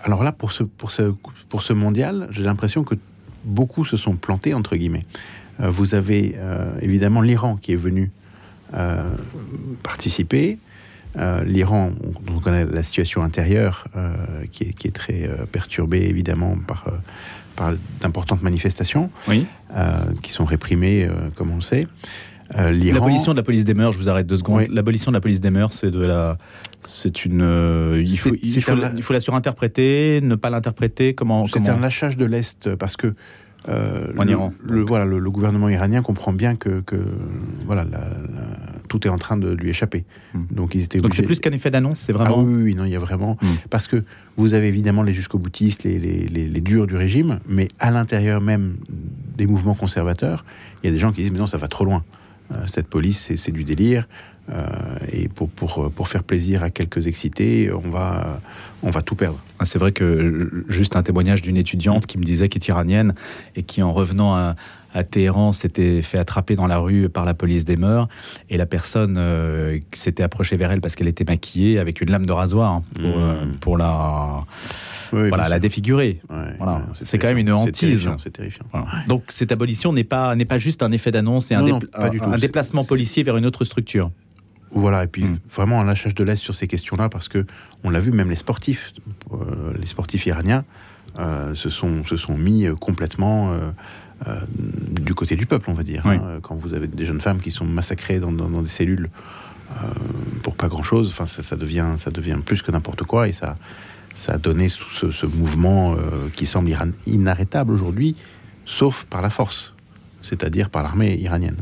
Alors 0.02 0.24
là, 0.24 0.32
pour 0.32 0.52
ce, 0.52 0.64
pour 0.64 0.92
ce, 0.92 1.14
pour 1.50 1.62
ce 1.62 1.74
mondial, 1.74 2.28
j'ai 2.32 2.44
l'impression 2.44 2.84
que 2.84 2.96
beaucoup 3.44 3.86
se 3.86 3.98
sont 3.98 4.16
plantés, 4.16 4.54
entre 4.54 4.76
guillemets. 4.76 5.06
Euh, 5.62 5.70
vous 5.70 5.96
avez 5.96 6.36
euh, 6.38 6.72
évidemment 6.82 7.22
l'Iran 7.22 7.58
qui 7.62 7.74
est 7.74 7.78
venu 7.78 8.12
euh, 8.74 9.04
participer. 9.84 10.58
L'Iran, 11.44 11.92
on, 12.28 12.40
connaît 12.40 12.66
la 12.66 12.84
situation 12.84 13.24
intérieure 13.24 13.88
qui 14.52 14.66
est, 14.66 14.74
qui, 14.74 14.88
est, 14.88 14.92
très 14.92 15.30
perturbée 15.52 16.06
évidemment 16.08 16.56
par 16.66 16.86
par 17.56 17.74
d'importantes 18.00 18.44
manifestations 18.44 19.10
oui. 19.28 19.48
qui 20.22 20.32
sont 20.32 20.46
réprimées, 20.46 21.10
comme 21.36 21.52
on 21.52 21.56
le 21.56 21.62
sait. 21.62 21.88
Euh, 22.58 22.72
L'abolition 22.72 23.34
de 23.34 23.38
la 23.38 23.44
police 23.44 23.66
des 23.66 23.74
mœurs, 23.74 23.94
je 23.94 24.00
vous 24.00 24.10
arrête 24.10 24.26
deux 24.26 24.38
secondes. 24.38 24.68
L'abolition 24.70 25.12
de 25.12 25.18
la 25.18 25.22
police 25.22 25.42
des 25.42 25.52
mœurs, 25.52 25.74
c'est 25.74 25.92
de 25.92 26.04
la, 26.04 26.38
c'est 26.84 27.26
une, 27.26 27.42
euh, 27.42 28.04
il 28.06 28.18
faut, 28.18 28.32
il 28.42 28.62
faut, 28.62 28.76
la, 28.76 28.92
il 28.96 29.04
faut 29.04 29.14
la 29.14 29.20
surinterpréter, 29.20 30.20
ne 30.22 30.36
pas 30.36 30.50
l'interpréter. 30.50 31.14
Comment 31.14 31.46
C'est 31.48 31.70
un 31.70 31.80
lâchage 31.80 32.18
de 32.18 32.26
l'est 32.26 32.76
parce 32.76 32.98
que 32.98 33.14
euh, 33.68 34.08
le, 34.14 34.32
Iran. 34.32 34.54
Le, 34.64 34.82
voilà, 34.82 35.06
le, 35.06 35.32
gouvernement 35.32 35.70
iranien 35.70 36.02
comprend 36.02 36.32
bien 36.32 36.56
que, 36.56 36.82
que 36.82 36.96
voilà, 37.66 37.86
tout 38.88 39.06
est 39.06 39.10
en 39.10 39.18
train 39.18 39.38
de 39.38 39.52
lui 39.52 39.70
échapper. 39.70 40.06
Hmm. 40.34 40.44
Donc 40.52 40.76
ils 40.76 40.84
étaient. 40.84 41.00
Donc 41.00 41.14
c'est 41.14 41.24
plus 41.24 41.40
qu'un 41.40 41.52
effet 41.52 41.72
d'annonce, 41.72 42.00
c'est 42.00 42.14
vraiment. 42.14 42.40
Ah 42.40 42.44
oui, 42.44 42.64
oui, 42.64 42.76
non, 42.76 42.86
il 42.86 42.92
y 42.92 42.96
a 42.96 43.00
vraiment 43.00 43.38
hmm. 43.42 43.48
parce 43.70 43.88
que 43.88 44.04
vous 44.38 44.54
avez 44.54 44.68
évidemment 44.68 45.04
les 45.04 45.14
jusqu'au 45.14 45.40
boutistes, 45.40 45.84
les, 45.84 46.00
les, 46.00 46.28
les, 46.28 46.48
les, 46.48 46.62
durs 46.62 46.88
du 46.88 46.96
régime, 46.96 47.40
mais 47.48 47.68
à 47.80 47.92
l'intérieur 47.92 48.40
même 48.42 48.78
des 49.36 49.46
mouvements 49.46 49.76
conservateurs, 49.76 50.46
il 50.82 50.88
y 50.88 50.90
a 50.90 50.94
des 50.94 51.00
gens 51.00 51.12
qui 51.12 51.22
disent 51.22 51.32
mais 51.32 51.40
non, 51.40 51.48
ça 51.48 51.58
va 51.58 51.68
trop 51.68 51.86
loin. 51.86 52.04
Euh, 52.52 52.64
cette 52.68 52.88
police, 52.88 53.36
c'est 53.36 53.52
du 53.52 53.64
délire. 53.64 54.08
Euh, 54.52 54.66
et 55.12 55.28
pour, 55.28 55.50
pour, 55.50 55.92
pour, 55.92 56.08
faire 56.08 56.24
plaisir 56.24 56.64
à 56.64 56.70
quelques 56.70 57.08
excités, 57.08 57.72
on 57.72 57.90
va, 57.90 58.40
on 58.82 58.90
va 58.90 59.02
tout 59.02 59.16
perdre. 59.16 59.40
Ah, 59.60 59.66
c'est 59.66 59.78
vrai 59.78 59.92
que 59.92 60.64
juste 60.68 60.96
un 60.96 61.04
témoignage 61.04 61.42
d'une 61.42 61.58
étudiante 61.58 62.08
qui 62.08 62.18
me 62.18 62.24
disait 62.24 62.50
qu'elle 62.50 62.64
est 62.64 62.68
iranienne 62.68 63.14
et 63.56 63.64
qui, 63.64 63.84
en 63.84 63.94
revenant 63.94 64.36
à, 64.36 64.56
à 64.94 65.04
Téhéran, 65.04 65.54
s'était 65.54 66.02
fait 66.02 66.18
attraper 66.18 66.56
dans 66.56 66.66
la 66.66 66.80
rue 66.80 67.10
par 67.10 67.26
la 67.26 67.34
police 67.34 67.64
des 67.64 67.78
mœurs. 67.78 68.08
Et 68.50 68.58
la 68.58 68.66
personne 68.66 69.18
euh, 69.18 69.78
s'était 69.94 70.24
approchée 70.24 70.58
vers 70.58 70.72
elle 70.72 70.82
parce 70.82 70.96
qu'elle 70.96 71.08
était 71.08 71.26
maquillée 71.26 71.78
avec 71.78 72.02
une 72.02 72.10
lame 72.10 72.26
de 72.26 72.34
rasoir 72.34 72.74
hein, 72.74 72.84
pour, 72.96 73.18
mmh. 73.18 73.58
pour 73.60 73.78
la 73.78 74.46
voilà, 75.12 75.50
la 75.50 75.60
défigurer. 75.60 76.22
voilà. 76.58 76.84
C'est 77.04 77.18
quand 77.18 77.28
même 77.28 77.38
une 77.38 77.52
hantise. 77.52 78.10
C'est 78.20 78.34
terrifiant. 78.34 78.66
Donc 79.08 79.24
cette 79.30 79.52
abolition 79.52 79.94
n'est 79.94 80.04
pas, 80.04 80.36
pas 80.48 80.58
juste 80.58 80.84
un 80.84 80.92
effet 80.92 81.12
d'annonce, 81.12 81.52
un, 81.52 81.80
un, 81.94 82.38
déplacement 82.38 82.84
policier 82.84 83.24
vers 83.24 83.38
une 83.38 83.46
autre 83.46 83.64
structure. 83.64 84.12
Voilà, 84.72 85.04
et 85.04 85.08
puis 85.08 85.24
hmm. 85.24 85.40
vraiment 85.52 85.82
un 85.82 85.86
lâchage 85.86 86.16
de 86.16 86.24
l'Est 86.24 86.38
sur 86.38 86.54
ces 86.54 86.68
questions-là, 86.68 87.10
parce 87.10 87.28
que 87.28 87.46
on 87.84 87.90
l'a 87.90 88.00
vu, 88.00 88.12
même 88.12 88.30
les 88.30 88.36
sportifs, 88.36 88.94
euh, 89.32 89.74
les 89.80 89.86
sportifs 89.86 90.26
iraniens, 90.26 90.64
euh, 91.18 91.56
se, 91.56 91.70
sont, 91.70 92.06
se 92.06 92.18
sont 92.18 92.38
mis 92.38 92.66
euh, 92.66 92.76
complètement 92.76 93.52
du 95.00 95.14
côté 95.14 95.38
du 95.38 95.46
peuple, 95.46 95.70
on 95.70 95.74
va 95.74 95.84
dire. 95.84 96.06
Hein. 96.06 96.40
quand 96.42 96.56
vous 96.56 96.74
avez 96.74 96.88
des 96.88 97.06
jeunes 97.06 97.22
femmes 97.22 97.40
qui 97.40 97.52
sont 97.52 97.64
massacrées 97.64 98.20
dans, 98.20 98.34
dans, 98.34 98.62
des 98.62 98.68
cellules 98.68 99.10
pour 100.44 100.56
pas 100.56 100.68
grand-chose, 100.68 101.10
enfin, 101.10 101.26
ça, 101.26 101.42
ça, 101.42 101.56
devient, 101.56 101.94
ça 101.96 102.12
devient 102.12 102.38
plus 102.46 102.62
que 102.62 102.70
n'importe 102.70 103.04
quoi, 103.04 103.30
et 103.30 103.32
ça, 103.32 103.56
ça 104.14 104.34
a 104.34 104.38
donné 104.38 104.68
ce, 104.68 105.12
ce 105.12 105.26
mouvement 105.26 105.96
qui 106.34 106.46
semble 106.48 106.70
inarrêtable 107.08 107.72
aujourd'hui, 107.72 108.18
sauf 108.66 109.06
par 109.06 109.22
la 109.22 109.30
force, 109.30 109.74
c'est-à-dire 110.22 110.70
par 110.70 110.84
l'armée 110.84 111.16
iranienne. 111.16 111.56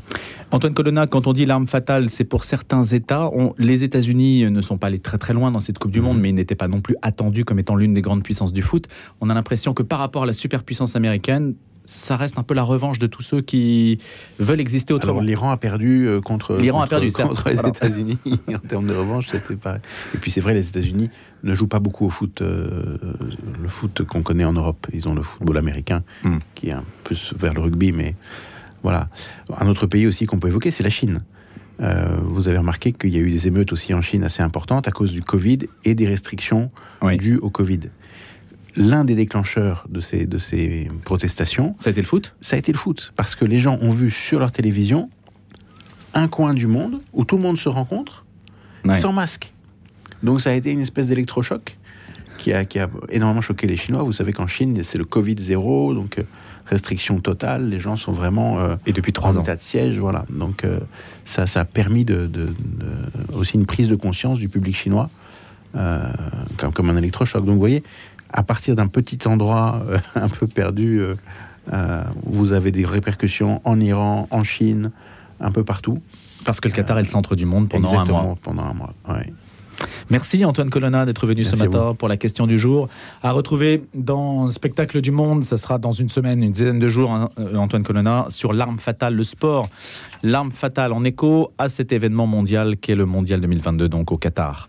Antoine 0.52 0.74
Colonna, 0.74 1.08
quand 1.08 1.28
on 1.28 1.34
dit 1.34 1.46
l'arme 1.46 1.68
fatale, 1.68 2.10
c'est 2.10 2.24
pour 2.24 2.46
certains 2.46 2.86
États. 2.86 3.30
les 3.58 3.84
États-Unis 3.84 4.50
ne 4.50 4.62
sont 4.62 4.78
pas 4.78 4.88
allés 4.88 5.00
très 5.00 5.18
très 5.18 5.34
loin 5.34 5.52
dans 5.52 5.60
cette 5.60 5.78
Coupe 5.78 5.92
du 5.92 6.00
Monde, 6.00 6.16
mhm. 6.16 6.22
mais 6.22 6.30
ils 6.30 6.36
n'étaient 6.36 6.56
pas 6.56 6.70
non 6.70 6.80
plus 6.80 6.96
attendus 7.02 7.44
comme 7.44 7.60
étant 7.60 7.76
l'une 7.76 7.94
des 7.94 8.02
grandes 8.02 8.24
puissances 8.24 8.54
du 8.54 8.64
foot. 8.64 8.88
On 9.20 9.30
a 9.30 9.34
l'impression 9.34 9.74
que 9.74 9.84
par 9.84 10.00
rapport 10.00 10.24
à 10.24 10.26
la 10.26 10.34
superpuissance 10.34 10.96
américaine, 10.96 11.56
ça 11.84 12.18
reste 12.18 12.38
un 12.38 12.44
peu 12.44 12.54
la 12.54 12.64
revanche 12.64 13.00
de 13.00 13.08
tous 13.08 13.22
ceux 13.22 13.42
qui 13.42 14.00
veulent 14.40 14.60
exister 14.60 14.94
autrement. 14.94 15.22
l'Iran 15.22 15.52
a 15.52 15.58
perdu 15.58 16.06
euh, 16.08 16.20
contre, 16.20 16.58
l'Iran 16.58 16.82
a 16.82 16.88
perdu, 16.88 17.12
contre 17.12 17.50
les 17.50 17.60
États-Unis 17.60 18.18
en 18.54 18.60
termes 18.60 18.88
de 18.88 18.94
revanche, 18.94 19.28
c'était 19.28 19.56
pareil. 19.56 19.82
Et 20.14 20.18
puis 20.18 20.30
c'est 20.30 20.42
vrai, 20.42 20.54
les 20.54 20.68
États-Unis 20.68 21.10
ne 21.44 21.56
jouent 21.56 21.68
pas 21.68 21.80
beaucoup 21.80 22.06
au 22.06 22.10
foot, 22.10 22.42
euh, 22.42 22.98
le 23.62 23.70
foot 23.70 24.04
qu'on 24.04 24.22
connaît 24.22 24.44
en 24.44 24.54
Europe. 24.54 24.88
Ils 24.94 25.08
ont 25.08 25.16
le 25.16 25.22
football 25.22 25.58
américain 25.58 26.04
hmm. 26.24 26.38
qui 26.56 26.68
est 26.68 26.74
un 26.74 26.84
peu 27.06 27.16
vers 27.38 27.54
le 27.54 27.62
rugby, 27.62 27.94
mais 27.94 28.16
voilà. 28.88 29.10
Un 29.58 29.68
autre 29.68 29.86
pays 29.86 30.08
aussi 30.08 30.28
qu'on 30.28 30.40
peut 30.40 30.48
évoquer, 30.48 30.72
c'est 30.72 30.82
la 30.82 30.90
Chine. 30.90 31.24
Euh, 31.82 32.18
vous 32.24 32.48
avez 32.48 32.58
remarqué 32.58 32.94
qu'il 32.94 33.10
y 33.10 33.18
a 33.18 33.20
eu 33.20 33.30
des 33.30 33.46
émeutes 33.46 33.74
aussi 33.74 33.94
en 33.94 34.02
Chine 34.02 34.24
assez 34.24 34.42
importantes 34.42 34.88
à 34.88 34.92
cause 34.92 35.12
du 35.12 35.22
Covid 35.22 35.60
et 35.84 35.94
des 35.94 36.08
restrictions 36.08 36.72
dues 37.20 37.38
au 37.38 37.50
Covid 37.50 37.82
l'un 38.78 39.04
des 39.04 39.16
déclencheurs 39.16 39.88
de 39.90 40.00
ces, 40.00 40.26
de 40.26 40.38
ces 40.38 40.88
protestations. 41.04 41.76
Ça 41.80 41.90
a 41.90 41.92
été 41.92 42.00
le 42.00 42.08
foot? 42.08 42.34
Ça 42.40 42.56
a 42.56 42.60
été 42.60 42.72
le 42.72 42.78
foot. 42.78 43.12
Parce 43.18 43.36
que 43.36 43.44
les 43.44 43.60
gens 43.60 43.78
ont 43.82 43.90
vu 43.90 44.10
sur 44.10 44.40
leur 44.40 44.54
télévision 44.54 45.10
un 46.14 46.30
coin 46.30 46.54
du 46.54 46.68
monde 46.68 47.02
où 47.12 47.26
tout 47.26 47.36
le 47.36 47.42
monde 47.42 47.58
se 47.58 47.68
rencontre 47.68 48.24
sans 48.94 49.12
masque. 49.12 49.52
Donc 50.24 50.40
ça 50.40 50.52
a 50.52 50.54
été 50.54 50.72
une 50.72 50.80
espèce 50.80 51.10
d'électrochoc 51.10 51.78
qui 52.38 52.54
a, 52.54 52.64
qui 52.64 52.80
a 52.80 52.90
énormément 53.10 53.42
choqué 53.42 53.68
les 53.68 53.76
Chinois. 53.76 54.04
Vous 54.04 54.14
savez 54.14 54.32
qu'en 54.32 54.48
Chine, 54.48 54.82
c'est 54.84 54.98
le 54.98 55.06
Covid 55.06 55.36
zéro, 55.40 55.94
donc 55.94 56.20
euh, 56.20 56.24
restriction 56.70 57.20
totale. 57.20 57.70
Les 57.70 57.80
gens 57.80 57.96
sont 57.96 58.12
vraiment 58.12 58.60
euh, 58.60 58.76
et 58.86 58.94
depuis 58.94 59.14
trois 59.14 59.32
en 59.32 59.40
ans. 59.40 59.44
état 59.44 59.56
de 59.56 59.62
siège, 59.62 59.98
voilà. 59.98 60.26
Donc 60.30 60.64
euh, 60.64 60.80
ça, 61.26 61.48
ça 61.48 61.62
a 61.62 61.66
permis 61.66 62.06
de, 62.06 62.30
aussi 63.34 63.56
une 63.56 63.66
prise 63.66 63.90
de 63.90 63.96
conscience 63.96 64.40
du 64.40 64.50
public 64.50 64.76
chinois 64.76 65.10
comme, 66.58 66.74
comme 66.74 66.90
un 66.90 66.96
électrochoc. 66.96 67.46
Donc 67.46 67.54
vous 67.54 67.60
voyez, 67.60 67.84
à 68.32 68.44
partir 68.44 68.76
d'un 68.76 68.88
petit 68.88 69.20
endroit 69.28 69.82
euh, 69.88 70.00
un 70.16 70.30
peu 70.30 70.48
perdu, 70.48 71.00
euh, 71.00 71.16
euh, 71.74 72.04
vous 72.24 72.52
avez 72.52 72.72
des 72.72 72.86
répercussions 72.86 73.62
en 73.64 73.80
Iran, 73.80 74.28
en 74.32 74.44
Chine, 74.44 74.92
un 75.40 75.52
peu 75.52 75.64
partout. 75.64 76.02
Parce 76.46 76.62
que 76.62 76.68
le 76.68 76.74
Qatar 76.74 76.98
est 76.98 77.02
le 77.02 77.08
centre 77.08 77.36
du 77.36 77.46
monde 77.46 77.68
pendant 77.68 78.00
un 78.00 78.06
mois. 78.06 78.38
Pendant 78.42 78.64
un 78.64 78.74
mois, 78.74 78.94
Merci 80.10 80.46
Antoine 80.46 80.70
Colonna 80.70 81.06
d'être 81.06 81.28
venu 81.28 81.44
ce 81.44 81.56
matin 81.56 81.96
pour 81.98 82.08
la 82.08 82.18
question 82.18 82.48
du 82.48 82.58
jour. 82.58 82.90
À 83.22 83.32
retrouver 83.32 83.84
dans 83.94 84.50
Spectacle 84.52 85.02
du 85.02 85.12
Monde, 85.12 85.44
ça 85.44 85.58
sera 85.58 85.78
dans 85.78 85.92
une 85.92 86.10
semaine, 86.10 86.44
une 86.44 86.52
dizaine 86.52 86.80
de 86.80 86.88
jours, 86.88 87.12
hein, 87.12 87.30
Antoine 87.56 87.84
Colonna, 87.84 88.26
sur 88.30 88.54
l'arme 88.54 88.80
fatale, 88.80 89.16
le 89.16 89.24
sport. 89.24 89.70
L'arme 90.24 90.52
fatale 90.52 90.94
en 90.94 91.04
écho 91.04 91.52
à 91.58 91.70
cet 91.70 91.92
événement 91.92 92.28
mondial 92.28 92.78
qu'est 92.78 92.96
le 92.96 93.06
Mondial 93.06 93.42
2022, 93.42 93.90
donc 93.90 94.12
au 94.12 94.18
Qatar. 94.18 94.68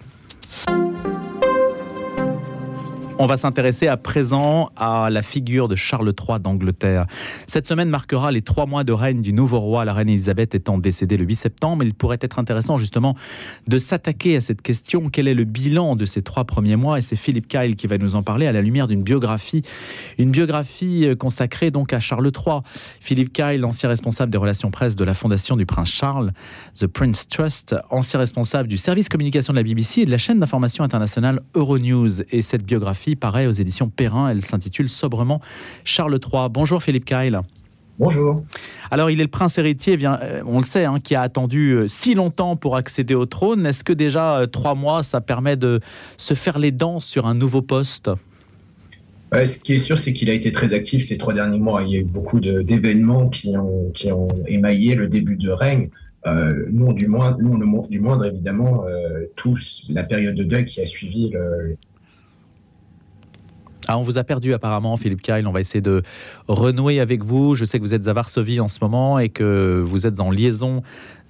On 3.21 3.27
va 3.27 3.37
s'intéresser 3.37 3.89
à 3.89 3.97
présent 3.97 4.71
à 4.77 5.11
la 5.11 5.23
figure 5.23 5.67
de 5.67 5.75
Charles 5.75 6.13
III 6.17 6.39
d'Angleterre. 6.39 7.07
Cette 7.49 7.67
semaine 7.67 7.89
marquera 7.89 8.31
les 8.31 8.43
trois 8.43 8.67
mois 8.67 8.85
de 8.85 8.93
règne 8.93 9.23
du 9.23 9.33
nouveau 9.33 9.59
roi, 9.59 9.85
la 9.85 9.93
reine 9.93 10.09
Elisabeth 10.09 10.55
étant 10.55 10.79
décédée 10.79 11.17
le 11.17 11.25
8 11.25 11.35
septembre. 11.35 11.83
Il 11.83 11.95
pourrait 11.95 12.19
être 12.21 12.39
intéressant 12.39 12.77
justement 12.77 13.17
de 13.67 13.77
s'attaquer 13.79 14.37
à 14.37 14.41
cette 14.41 14.63
question. 14.63 15.09
Quel 15.11 15.27
est 15.27 15.35
le 15.35 15.43
bilan 15.43 15.97
de 15.97 16.05
ces 16.05 16.23
trois 16.23 16.45
premiers 16.45 16.77
mois? 16.77 17.01
Et 17.01 17.03
c'est 17.03 17.17
Philippe 17.17 17.49
Kyle 17.49 17.75
qui 17.75 17.89
va 17.89 17.99
nous 17.99 18.15
en 18.15 18.23
parler 18.23 18.47
à 18.47 18.53
la 18.53 18.63
lumière 18.63 18.87
d'une 18.87 19.03
biographie, 19.03 19.63
une 20.19 20.31
biographie 20.31 21.09
euh, 21.09 21.17
consacrée 21.17 21.73
donc 21.73 21.93
à 21.93 21.99
Charles 21.99 22.31
III. 22.33 22.61
Philippe 23.01 23.33
Kyle, 23.33 23.65
ancien 23.65 23.89
responsable 23.89 24.31
des 24.31 24.39
relations 24.39 24.71
presse 24.71 24.95
de 24.95 25.03
la 25.03 25.15
Fondation 25.15 25.57
du 25.57 25.67
Prince 25.67 25.91
Charles, 25.91 26.33
The 26.79 26.87
Prince 26.87 27.27
Trust, 27.27 27.75
ancien 27.91 28.21
responsable 28.21 28.69
du 28.69 28.77
service 28.77 29.09
communication 29.09 29.53
de 29.53 29.59
la 29.59 29.65
BBC 29.65 30.03
et 30.03 30.07
de 30.07 30.13
la 30.13 30.19
chaîne 30.19 30.39
d'information 30.39 30.85
internationale 30.85 31.41
Euronews. 31.57 32.23
Et 32.31 32.43
cette 32.43 32.63
biographie 32.63 33.08
paraît 33.17 33.47
aux 33.47 33.53
éditions 33.53 33.89
Perrin. 33.89 34.31
Elle 34.31 34.45
s'intitule 34.45 34.89
sobrement 34.89 35.41
Charles 35.85 36.19
III. 36.23 36.49
Bonjour 36.51 36.83
Philippe 36.83 37.05
Kyle. 37.05 37.41
Bonjour. 37.99 38.45
Alors, 38.93 39.11
il 39.11 39.19
est 39.19 39.25
le 39.25 39.29
prince 39.29 39.59
héritier, 39.59 39.97
bien, 39.97 40.21
euh, 40.23 40.41
on 40.47 40.61
le 40.61 40.65
sait, 40.65 40.85
hein, 40.85 41.01
qui 41.03 41.17
a 41.17 41.21
attendu 41.21 41.73
euh, 41.73 41.89
si 41.89 42.15
longtemps 42.15 42.55
pour 42.55 42.77
accéder 42.77 43.15
au 43.15 43.27
trône. 43.27 43.67
Est-ce 43.67 43.83
que 43.83 43.93
déjà 43.93 44.39
euh, 44.39 44.47
trois 44.47 44.77
mois, 44.77 45.03
ça 45.03 45.21
permet 45.21 45.57
de 45.57 45.81
se 46.17 46.35
faire 46.35 46.61
les 46.61 46.71
dents 46.71 47.01
sur 47.01 47.27
un 47.27 47.35
nouveau 47.35 47.61
poste? 47.61 48.09
Ce 49.33 49.59
qui 49.59 49.75
est 49.75 49.79
sûr, 49.79 49.99
c'est 49.99 50.13
qu'il 50.13 50.31
a 50.31 50.33
été 50.33 50.53
très 50.53 50.75
actif 50.75 51.05
ces 51.05 51.19
trois 51.19 51.35
derniers 51.35 51.59
mois. 51.59 51.83
Il 51.83 51.91
y 51.91 51.97
a 51.97 51.99
eu 51.99 52.05
beaucoup 52.05 52.41
d'événements 52.41 53.29
qui 53.29 53.57
ont, 53.59 53.91
qui 53.93 54.11
ont 54.11 54.29
émaillé 54.47 54.95
le 54.95 55.07
début 55.07 55.37
de 55.37 55.51
règne. 55.51 55.91
non, 56.25 56.93
du 56.93 57.09
moindre, 57.09 57.37
non, 57.43 57.83
du 57.91 58.01
moindre 58.01 58.25
évidemment, 58.25 58.85
tous 59.37 59.87
la 59.91 60.03
période 60.03 60.35
de 60.35 60.45
deuil 60.45 60.65
qui 60.65 60.81
a 60.81 60.87
suivi 60.87 61.29
le, 61.29 61.77
ah, 63.91 63.97
on 63.97 64.03
vous 64.03 64.19
a 64.19 64.25
perdu 64.25 64.53
apparemment, 64.53 64.99
Philippe 64.99 65.23
Kyle. 65.23 65.47
On 65.47 65.51
va 65.51 65.61
essayer 65.61 65.81
de 65.81 66.03
renouer 66.47 67.01
avec 67.01 67.25
vous. 67.25 67.55
Je 67.55 67.65
sais 67.65 67.79
que 67.79 67.83
vous 67.83 67.95
êtes 67.95 68.07
à 68.07 68.13
Varsovie 68.13 68.61
en 68.61 68.69
ce 68.69 68.81
moment 68.83 69.19
et 69.19 69.31
que 69.31 69.83
vous 69.83 70.07
êtes 70.07 70.21
en 70.21 70.31
liaison 70.31 70.83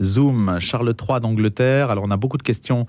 Zoom 0.02 0.58
Charles 0.58 0.92
III 1.00 1.20
d'Angleterre. 1.20 1.90
Alors 1.90 2.02
on 2.04 2.10
a 2.10 2.16
beaucoup 2.16 2.36
de 2.36 2.42
questions 2.42 2.88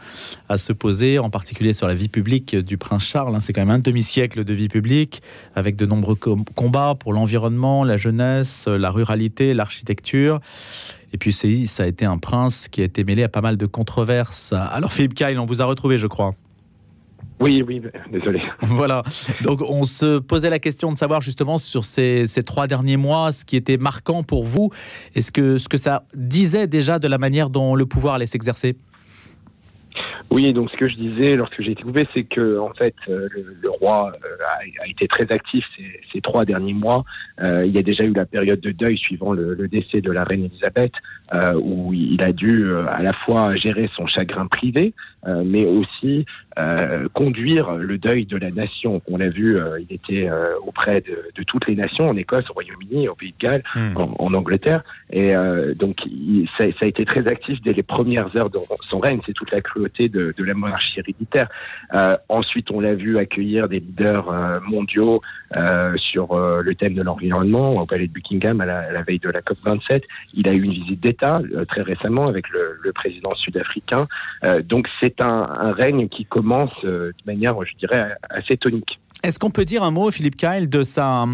à 0.49 0.57
se 0.57 0.73
poser, 0.73 1.19
en 1.19 1.29
particulier 1.29 1.73
sur 1.73 1.87
la 1.87 1.93
vie 1.93 2.09
publique 2.09 2.55
du 2.55 2.79
prince 2.79 3.03
Charles. 3.03 3.35
Hein. 3.35 3.39
C'est 3.39 3.53
quand 3.53 3.61
même 3.61 3.69
un 3.69 3.77
demi-siècle 3.77 4.43
de 4.43 4.53
vie 4.55 4.69
publique, 4.69 5.21
avec 5.55 5.75
de 5.75 5.85
nombreux 5.85 6.15
combats 6.15 6.95
pour 6.99 7.13
l'environnement, 7.13 7.83
la 7.83 7.97
jeunesse, 7.97 8.65
la 8.67 8.89
ruralité, 8.89 9.53
l'architecture. 9.53 10.39
Et 11.13 11.19
puis 11.19 11.31
ça 11.31 11.83
a 11.83 11.85
été 11.85 12.05
un 12.05 12.17
prince 12.17 12.67
qui 12.69 12.81
a 12.81 12.85
été 12.85 13.03
mêlé 13.03 13.21
à 13.21 13.29
pas 13.29 13.41
mal 13.41 13.55
de 13.55 13.67
controverses. 13.67 14.51
Alors 14.51 14.93
Philippe 14.93 15.13
Kyle, 15.13 15.37
on 15.37 15.45
vous 15.45 15.61
a 15.61 15.65
retrouvé, 15.65 15.99
je 15.99 16.07
crois. 16.07 16.33
Oui, 17.39 17.63
oui, 17.65 17.81
désolé. 18.11 18.41
Voilà. 18.61 19.03
Donc, 19.43 19.61
on 19.61 19.85
se 19.85 20.19
posait 20.19 20.49
la 20.49 20.59
question 20.59 20.91
de 20.91 20.97
savoir 20.97 21.21
justement 21.21 21.57
sur 21.57 21.85
ces, 21.85 22.25
trois 22.45 22.67
derniers 22.67 22.97
mois, 22.97 23.31
ce 23.31 23.45
qui 23.45 23.55
était 23.55 23.77
marquant 23.77 24.23
pour 24.23 24.45
vous, 24.45 24.71
et 25.15 25.21
ce 25.21 25.31
que, 25.31 25.57
ce 25.57 25.69
que 25.69 25.77
ça 25.77 26.03
disait 26.13 26.67
déjà 26.67 26.99
de 26.99 27.07
la 27.07 27.17
manière 27.17 27.49
dont 27.49 27.75
le 27.75 27.85
pouvoir 27.85 28.15
allait 28.15 28.25
s'exercer? 28.25 28.75
Oui, 30.31 30.53
donc 30.53 30.69
ce 30.71 30.77
que 30.77 30.87
je 30.87 30.95
disais 30.95 31.35
lorsque 31.35 31.61
j'ai 31.61 31.71
été 31.71 31.83
coupé, 31.83 32.07
c'est 32.13 32.23
que 32.23 32.59
en 32.59 32.73
fait 32.73 32.95
euh, 33.07 33.27
le, 33.61 33.69
roi 33.69 34.11
euh, 34.13 34.81
a, 34.81 34.87
été 34.87 35.07
très 35.07 35.25
actif 35.31 35.65
ces, 36.13 36.21
trois 36.21 36.45
derniers 36.45 36.73
mois. 36.73 37.03
Euh, 37.41 37.65
il 37.65 37.73
y 37.73 37.77
a 37.77 37.81
déjà 37.81 38.03
eu 38.03 38.13
la 38.13 38.25
période 38.25 38.59
de 38.59 38.71
deuil 38.71 38.97
suivant 38.97 39.33
le, 39.33 39.55
décès 39.67 40.01
de 40.01 40.11
la 40.11 40.23
reine 40.23 40.45
Elisabeth, 40.45 40.93
où 41.55 41.93
il 41.93 42.21
a 42.23 42.31
dû 42.31 42.65
à 42.89 43.03
la 43.03 43.13
fois 43.13 43.55
gérer 43.55 43.89
son 43.95 44.07
chagrin 44.07 44.47
privé, 44.47 44.93
mais 45.27 45.65
aussi 45.65 46.25
conduire 47.13 47.75
le 47.75 47.97
deuil 47.99 48.25
de 48.25 48.35
la 48.35 48.49
nation. 48.49 49.01
On 49.07 49.17
l'a 49.17 49.29
vu, 49.29 49.57
il 49.79 49.93
était 49.93 50.27
auprès 50.65 51.01
de, 51.01 51.43
toutes 51.43 51.67
les 51.67 51.75
nations, 51.75 52.09
en 52.09 52.17
Écosse, 52.17 52.49
au 52.49 52.53
Royaume-Uni, 52.53 53.07
au 53.07 53.15
Pays 53.15 53.33
de 53.39 53.47
Galles, 53.47 53.63
hmm. 53.75 53.95
en, 53.97 54.33
Angleterre, 54.33 54.83
et 55.11 55.33
donc 55.75 55.97
ça, 56.57 56.65
ça, 56.65 56.85
a 56.85 56.87
été 56.87 57.05
très 57.05 57.27
actif 57.27 57.61
dès 57.61 57.73
les 57.73 57.83
premières 57.83 58.35
heures 58.35 58.49
de 58.49 58.59
son 58.81 58.99
règne. 58.99 59.19
C'est 59.25 59.33
toute 59.33 59.51
la 59.51 59.61
cruauté 59.61 60.08
de 60.09 60.43
la 60.43 60.53
monarchie 60.53 60.99
héréditaire. 60.99 61.47
Euh, 61.93 62.15
ensuite, 62.29 62.71
on 62.71 62.79
l'a 62.79 62.95
vu 62.95 63.17
accueillir 63.17 63.67
des 63.67 63.79
leaders 63.79 64.29
euh, 64.29 64.59
mondiaux 64.67 65.21
euh, 65.57 65.95
sur 65.97 66.37
le 66.37 66.75
thème 66.75 66.93
de 66.93 67.01
l'environnement 67.01 67.81
au 67.81 67.85
palais 67.85 68.07
de 68.07 68.13
Buckingham 68.13 68.61
à 68.61 68.65
la, 68.65 69.01
veille 69.03 69.19
de 69.19 69.29
la 69.29 69.41
COP 69.41 69.57
27. 69.63 70.03
Il 70.33 70.47
a 70.47 70.53
eu 70.53 70.61
une 70.63 70.73
visite 70.73 70.99
d'État 71.01 71.41
très 71.67 71.81
récemment 71.81 72.27
avec 72.27 72.49
le, 72.49 72.91
président 72.93 73.33
sud-africain. 73.35 74.07
donc 74.63 74.87
c'est 74.99 75.21
un, 75.21 75.71
règne 75.73 76.09
qui 76.09 76.25
commence 76.25 76.73
de 76.83 77.13
manière, 77.25 77.55
je 77.63 77.75
dirais, 77.77 78.15
assez 78.29 78.57
tonique. 78.57 78.99
Est-ce 79.23 79.37
qu'on 79.37 79.51
peut 79.51 79.65
dire 79.65 79.83
un 79.83 79.91
mot, 79.91 80.11
Philippe 80.11 80.37
Kyle, 80.37 80.69
de, 80.69 80.83
sa, 80.83 81.25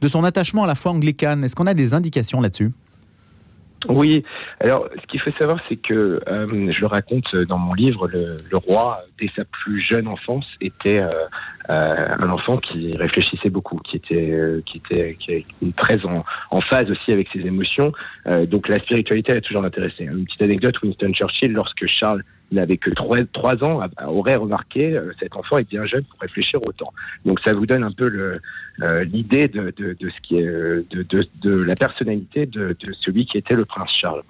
de 0.00 0.08
son 0.08 0.24
attachement 0.24 0.64
à 0.64 0.66
la 0.66 0.74
foi 0.74 0.92
anglicane? 0.92 1.44
Est-ce 1.44 1.56
qu'on 1.56 1.66
a 1.66 1.74
des 1.74 1.94
indications 1.94 2.40
là-dessus? 2.40 2.70
Oui, 3.88 4.24
alors 4.60 4.88
ce 4.94 5.06
qu'il 5.06 5.20
faut 5.20 5.30
savoir, 5.38 5.58
c'est 5.68 5.76
que 5.76 6.20
euh, 6.28 6.72
je 6.72 6.80
le 6.80 6.86
raconte 6.86 7.34
dans 7.34 7.56
mon 7.56 7.72
livre, 7.72 8.08
le, 8.08 8.36
roi, 8.52 9.00
dès 9.18 9.30
sa 9.34 9.44
plus 9.44 9.80
jeune 9.80 10.06
enfance, 10.06 10.46
était 10.60 10.98
euh, 10.98 11.10
euh, 11.70 11.96
un 12.18 12.28
enfant 12.30 12.58
qui 12.58 12.94
réfléchissait 12.96 13.48
beaucoup, 13.48 13.78
qui 13.78 13.96
était, 13.96 14.38
qui 14.66 14.78
était, 14.78 15.14
qui 15.18 15.32
était 15.32 15.46
très 15.76 16.04
en, 16.04 16.24
en, 16.50 16.60
phase 16.60 16.90
aussi 16.90 17.12
avec 17.12 17.28
ses 17.32 17.40
émotions. 17.40 17.92
donc 18.48 18.68
la 18.68 18.78
spiritualité 18.80 19.32
a 19.32 19.40
toujours 19.40 19.64
intéressé. 19.64 20.04
Une 20.04 20.24
petite 20.24 20.42
anecdote, 20.42 20.80
Winston 20.82 21.12
Churchill, 21.12 21.52
lorsque 21.52 21.86
Charles 21.86 22.22
n'avait 22.52 22.76
que 22.76 22.90
3, 22.90 23.64
ans, 23.64 23.80
aurait 24.06 24.36
remarqué 24.36 24.98
cet 25.18 25.36
enfant 25.36 25.58
est 25.58 25.68
bien 25.68 25.86
jeune 25.86 26.04
pour 26.04 26.20
réfléchir 26.20 26.60
autant. 26.66 26.92
Donc 27.24 27.40
ça 27.44 27.52
vous 27.52 27.66
donne 27.66 27.84
un 27.84 27.92
peu 27.92 28.38
euh, 28.82 29.04
l'idée 29.04 29.48
de, 29.48 29.72
de, 29.76 29.96
de, 29.98 30.10
ce 30.10 30.20
qui 30.20 30.36
est 30.38 30.44
de, 30.44 31.02
de, 31.02 31.26
de 31.42 31.50
la 31.50 31.74
personnalité 31.74 32.46
de, 32.46 32.76
celui 33.00 33.26
qui 33.26 33.38
était 33.38 33.54
le 33.54 33.64
prince 33.64 33.92
Charles. 33.94 34.22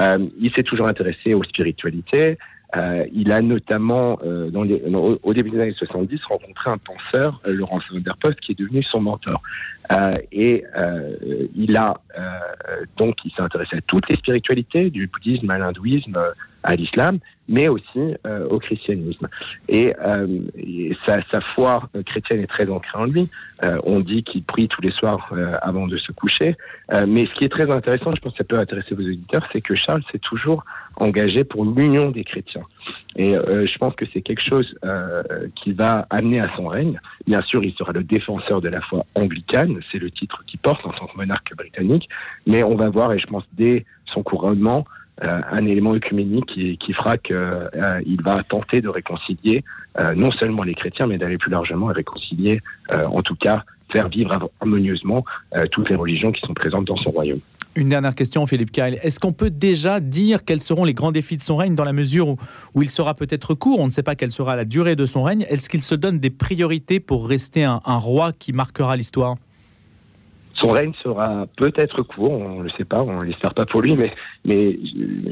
Euh, 0.00 0.18
il 0.40 0.52
s'est 0.54 0.62
toujours 0.62 0.88
intéressé 0.88 1.34
aux 1.34 1.44
spiritualités. 1.44 2.38
Euh, 2.76 3.06
il 3.12 3.32
a 3.32 3.40
notamment, 3.40 4.18
euh, 4.22 4.50
au, 5.22 5.32
début 5.32 5.50
des 5.50 5.60
années 5.60 5.74
70, 5.74 6.22
rencontré 6.24 6.70
un 6.70 6.78
penseur, 6.78 7.40
euh, 7.46 7.52
Laurence 7.54 7.84
von 7.90 8.00
der 8.00 8.16
Post, 8.18 8.40
qui 8.40 8.52
est 8.52 8.58
devenu 8.58 8.82
son 8.82 9.00
mentor. 9.00 9.42
Euh, 9.92 10.18
et 10.32 10.64
il 11.54 11.76
a 11.76 12.00
donc, 12.96 13.16
il 13.24 13.32
s'est 13.32 13.42
intéressé 13.42 13.76
à 13.76 13.80
toutes 13.80 14.08
les 14.08 14.16
spiritualités, 14.16 14.90
du 14.90 15.06
bouddhisme 15.06 15.50
à 15.50 15.58
l'hindouisme, 15.58 16.18
à 16.62 16.74
l'islam, 16.74 17.18
mais 17.48 17.68
aussi 17.68 18.14
au 18.50 18.58
christianisme. 18.58 19.28
Et, 19.68 19.94
sa, 21.06 21.18
sa, 21.30 21.40
foi 21.54 21.88
chrétienne 22.06 22.40
est 22.40 22.46
très 22.46 22.68
ancrée 22.68 22.98
en 22.98 23.04
lui. 23.04 23.28
on 23.84 24.00
dit 24.00 24.22
qu'il 24.22 24.42
prie 24.42 24.68
tous 24.68 24.82
les 24.82 24.90
soirs 24.90 25.32
avant 25.62 25.86
de 25.86 25.96
se 25.96 26.12
coucher. 26.12 26.56
mais 27.06 27.26
ce 27.26 27.34
qui 27.34 27.44
est 27.44 27.48
très 27.48 27.70
intéressant, 27.70 28.14
je 28.14 28.20
pense 28.20 28.32
que 28.32 28.38
ça 28.38 28.44
peut 28.44 28.58
intéresser 28.58 28.94
vos 28.94 29.02
auditeurs, 29.02 29.46
c'est 29.52 29.60
que 29.60 29.74
Charles 29.74 30.02
s'est 30.12 30.18
toujours 30.18 30.64
engagé 31.00 31.44
pour 31.44 31.64
l'union 31.64 32.10
des 32.10 32.24
chrétiens. 32.24 32.64
Et 33.16 33.36
euh, 33.36 33.66
je 33.66 33.78
pense 33.78 33.94
que 33.94 34.04
c'est 34.12 34.22
quelque 34.22 34.42
chose 34.42 34.74
euh, 34.84 35.22
qui 35.56 35.72
va 35.72 36.06
amener 36.10 36.40
à 36.40 36.54
son 36.56 36.66
règne. 36.68 37.00
Bien 37.26 37.42
sûr, 37.42 37.62
il 37.64 37.72
sera 37.74 37.92
le 37.92 38.02
défenseur 38.02 38.60
de 38.60 38.68
la 38.68 38.80
foi 38.80 39.04
anglicane, 39.14 39.78
c'est 39.90 39.98
le 39.98 40.10
titre 40.10 40.42
qu'il 40.46 40.58
porte 40.60 40.84
en 40.86 40.90
tant 40.90 41.06
que 41.06 41.16
monarque 41.16 41.54
britannique, 41.56 42.08
mais 42.46 42.62
on 42.62 42.76
va 42.76 42.88
voir, 42.88 43.12
et 43.12 43.18
je 43.18 43.26
pense 43.26 43.44
dès 43.52 43.84
son 44.06 44.22
couronnement, 44.22 44.84
euh, 44.84 45.07
un 45.20 45.66
élément 45.66 45.94
œcuménique 45.94 46.46
qui, 46.46 46.78
qui 46.78 46.92
fera 46.92 47.16
qu'il 47.16 48.22
va 48.22 48.42
tenter 48.44 48.80
de 48.80 48.88
réconcilier 48.88 49.64
non 50.14 50.30
seulement 50.30 50.62
les 50.62 50.74
chrétiens, 50.74 51.06
mais 51.06 51.18
d'aller 51.18 51.38
plus 51.38 51.50
largement 51.50 51.86
réconcilier, 51.86 52.60
en 52.90 53.22
tout 53.22 53.34
cas, 53.34 53.64
faire 53.92 54.08
vivre 54.08 54.50
harmonieusement 54.60 55.24
toutes 55.72 55.88
les 55.88 55.96
religions 55.96 56.30
qui 56.30 56.40
sont 56.46 56.54
présentes 56.54 56.84
dans 56.84 56.96
son 56.96 57.10
royaume. 57.10 57.40
Une 57.78 57.90
dernière 57.90 58.16
question, 58.16 58.44
Philippe 58.46 58.72
Kyle. 58.72 58.98
Est-ce 59.02 59.20
qu'on 59.20 59.32
peut 59.32 59.50
déjà 59.50 60.00
dire 60.00 60.44
quels 60.44 60.60
seront 60.60 60.84
les 60.84 60.94
grands 60.94 61.12
défis 61.12 61.36
de 61.36 61.42
son 61.42 61.56
règne 61.56 61.76
dans 61.76 61.84
la 61.84 61.92
mesure 61.92 62.34
où, 62.74 62.82
il 62.82 62.90
sera 62.90 63.14
peut-être 63.14 63.54
court 63.54 63.78
On 63.78 63.86
ne 63.86 63.92
sait 63.92 64.02
pas 64.02 64.16
quelle 64.16 64.32
sera 64.32 64.56
la 64.56 64.64
durée 64.64 64.96
de 64.96 65.06
son 65.06 65.22
règne. 65.22 65.46
Est-ce 65.48 65.68
qu'il 65.68 65.82
se 65.82 65.94
donne 65.94 66.18
des 66.18 66.30
priorités 66.30 66.98
pour 66.98 67.28
rester 67.28 67.62
un, 67.62 67.80
roi 67.84 68.32
qui 68.32 68.52
marquera 68.52 68.96
l'histoire? 68.96 69.36
Son 70.60 70.70
règne 70.70 70.92
sera 71.02 71.46
peut-être 71.56 72.02
court, 72.02 72.32
on 72.32 72.58
ne 72.58 72.64
le 72.64 72.70
sait 72.70 72.84
pas, 72.84 73.02
on 73.02 73.20
ne 73.20 73.24
l'espère 73.24 73.54
pas 73.54 73.64
pour 73.64 73.80
lui, 73.80 73.94
mais, 73.94 74.12
mais 74.44 74.78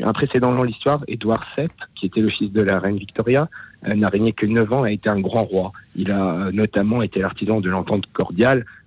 un 0.03 0.13
précédent 0.13 0.55
dans 0.55 0.63
l'histoire, 0.63 1.03
Édouard 1.09 1.45
VII, 1.57 1.69
qui 1.97 2.07
était 2.07 2.21
le 2.21 2.31
fils 2.31 2.53
de 2.53 2.63
la 2.63 2.79
reine 2.79 2.97
Victoria, 2.97 3.49
euh, 3.87 3.95
n'a 3.95 4.09
régné 4.09 4.33
que 4.33 4.47
9 4.47 4.73
ans, 4.73 4.83
a 4.85 4.91
été 4.91 5.09
un 5.09 5.21
grand 5.21 5.45
roi. 5.45 5.73
Il 5.97 6.11
a 6.11 6.47
euh, 6.47 6.53
notamment 6.53 7.03
été 7.03 7.21
l'artisan 7.21 7.61
de 7.61 7.69
l'entente 7.69 8.07
cordiale 8.13 8.61
euh, 8.61 8.86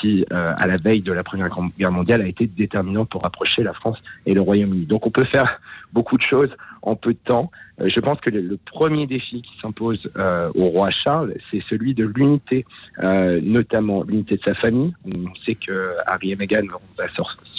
qui, 0.00 0.24
euh, 0.32 0.52
à 0.56 0.66
la 0.66 0.76
veille 0.76 1.02
de 1.02 1.12
la 1.12 1.22
Première 1.22 1.50
Guerre 1.78 1.92
mondiale, 1.92 2.22
a 2.22 2.26
été 2.26 2.46
déterminant 2.46 3.04
pour 3.04 3.22
rapprocher 3.22 3.62
la 3.62 3.72
France 3.72 3.98
et 4.24 4.34
le 4.34 4.40
Royaume-Uni. 4.40 4.86
Donc 4.86 5.06
on 5.06 5.10
peut 5.10 5.24
faire 5.24 5.60
beaucoup 5.92 6.16
de 6.16 6.22
choses 6.22 6.50
en 6.82 6.96
peu 6.96 7.12
de 7.12 7.18
temps. 7.24 7.50
Euh, 7.80 7.88
je 7.94 8.00
pense 8.00 8.18
que 8.20 8.30
le, 8.30 8.58
premier 8.64 9.06
défi 9.06 9.42
qui 9.42 9.52
s'impose 9.60 10.10
au 10.54 10.66
roi 10.68 10.90
Charles, 10.90 11.34
c'est 11.50 11.62
celui 11.68 11.94
de 11.94 12.04
l'unité, 12.04 12.64
notamment 13.02 14.02
l'unité 14.02 14.36
de 14.36 14.42
sa 14.42 14.54
famille. 14.54 14.94
On 15.06 15.34
sait 15.44 15.54
que 15.54 15.94
Harry 16.06 16.32
et 16.32 16.36
Meghan 16.36 16.66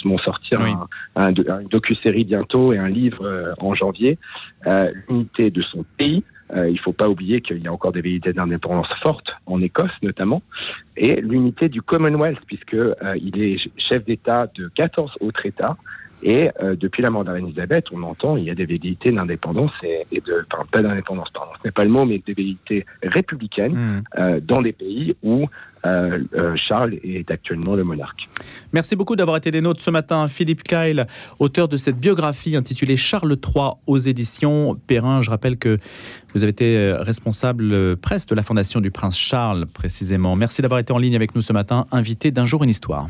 vont 0.04 0.18
sortir 0.18 0.60
un, 1.16 1.28
une 1.34 1.68
docu-série 1.68 2.24
bientôt 2.24 2.72
et 2.72 2.78
un 2.78 2.88
livre 2.88 3.54
en 3.58 3.74
janvier. 3.74 4.18
l'unité 5.08 5.50
de 5.50 5.62
son 5.62 5.84
pays, 5.96 6.22
euh, 6.22 6.37
il 6.54 6.72
ne 6.72 6.78
faut 6.78 6.92
pas 6.92 7.08
oublier 7.08 7.40
qu'il 7.40 7.58
y 7.58 7.68
a 7.68 7.72
encore 7.72 7.92
des 7.92 8.00
velléités 8.00 8.32
d'indépendance 8.32 8.88
fortes, 9.02 9.30
en 9.46 9.60
Écosse 9.60 9.90
notamment, 10.02 10.42
et 10.96 11.20
l'unité 11.20 11.68
du 11.68 11.82
Commonwealth, 11.82 12.40
puisqu'il 12.46 12.94
euh, 13.02 13.14
est 13.34 13.70
chef 13.76 14.04
d'État 14.04 14.48
de 14.54 14.68
14 14.74 15.12
autres 15.20 15.46
États. 15.46 15.76
Et 16.22 16.50
euh, 16.62 16.76
depuis 16.76 17.02
la 17.02 17.10
mort 17.10 17.24
d'Elisabeth, 17.24 17.86
on 17.92 18.02
entend 18.02 18.36
il 18.36 18.44
y 18.44 18.50
a 18.50 18.54
des 18.54 18.66
velléités 18.66 19.12
d'indépendance 19.12 19.72
et, 19.82 20.20
de, 20.20 20.44
enfin 20.52 20.64
pas 20.70 20.82
d'indépendance, 20.82 21.28
pardon, 21.32 21.52
ce 21.62 21.68
n'est 21.68 21.72
pas 21.72 21.84
le 21.84 21.90
mot, 21.90 22.04
mais 22.04 22.22
des 22.26 22.34
velléités 22.34 22.86
républicaines 23.02 24.02
mmh. 24.16 24.40
dans 24.40 24.62
des 24.62 24.72
pays 24.72 25.16
où 25.22 25.48
euh, 25.86 26.18
euh, 26.34 26.56
Charles 26.56 26.94
est 27.04 27.30
actuellement 27.30 27.74
le 27.76 27.84
monarque. 27.84 28.28
Merci 28.72 28.96
beaucoup 28.96 29.16
d'avoir 29.16 29.36
été 29.36 29.50
des 29.50 29.60
nôtres 29.60 29.80
ce 29.80 29.90
matin. 29.90 30.26
Philippe 30.28 30.62
Kyle, 30.62 31.06
auteur 31.38 31.68
de 31.68 31.76
cette 31.76 31.98
biographie 31.98 32.56
intitulée 32.56 32.96
Charles 32.96 33.32
III 33.32 33.72
aux 33.86 33.98
éditions 33.98 34.76
Perrin. 34.86 35.22
Je 35.22 35.30
rappelle 35.30 35.56
que 35.56 35.76
vous 36.34 36.42
avez 36.42 36.50
été 36.50 36.76
euh, 36.76 37.00
responsable 37.00 37.96
presse 37.96 38.26
de 38.26 38.34
la 38.34 38.42
fondation 38.42 38.80
du 38.80 38.90
prince 38.90 39.16
Charles, 39.16 39.66
précisément. 39.66 40.34
Merci 40.36 40.62
d'avoir 40.62 40.80
été 40.80 40.92
en 40.92 40.98
ligne 40.98 41.16
avec 41.16 41.34
nous 41.34 41.42
ce 41.42 41.52
matin, 41.52 41.86
invité 41.92 42.30
d'un 42.30 42.44
jour 42.44 42.64
une 42.64 42.70
histoire. 42.70 43.08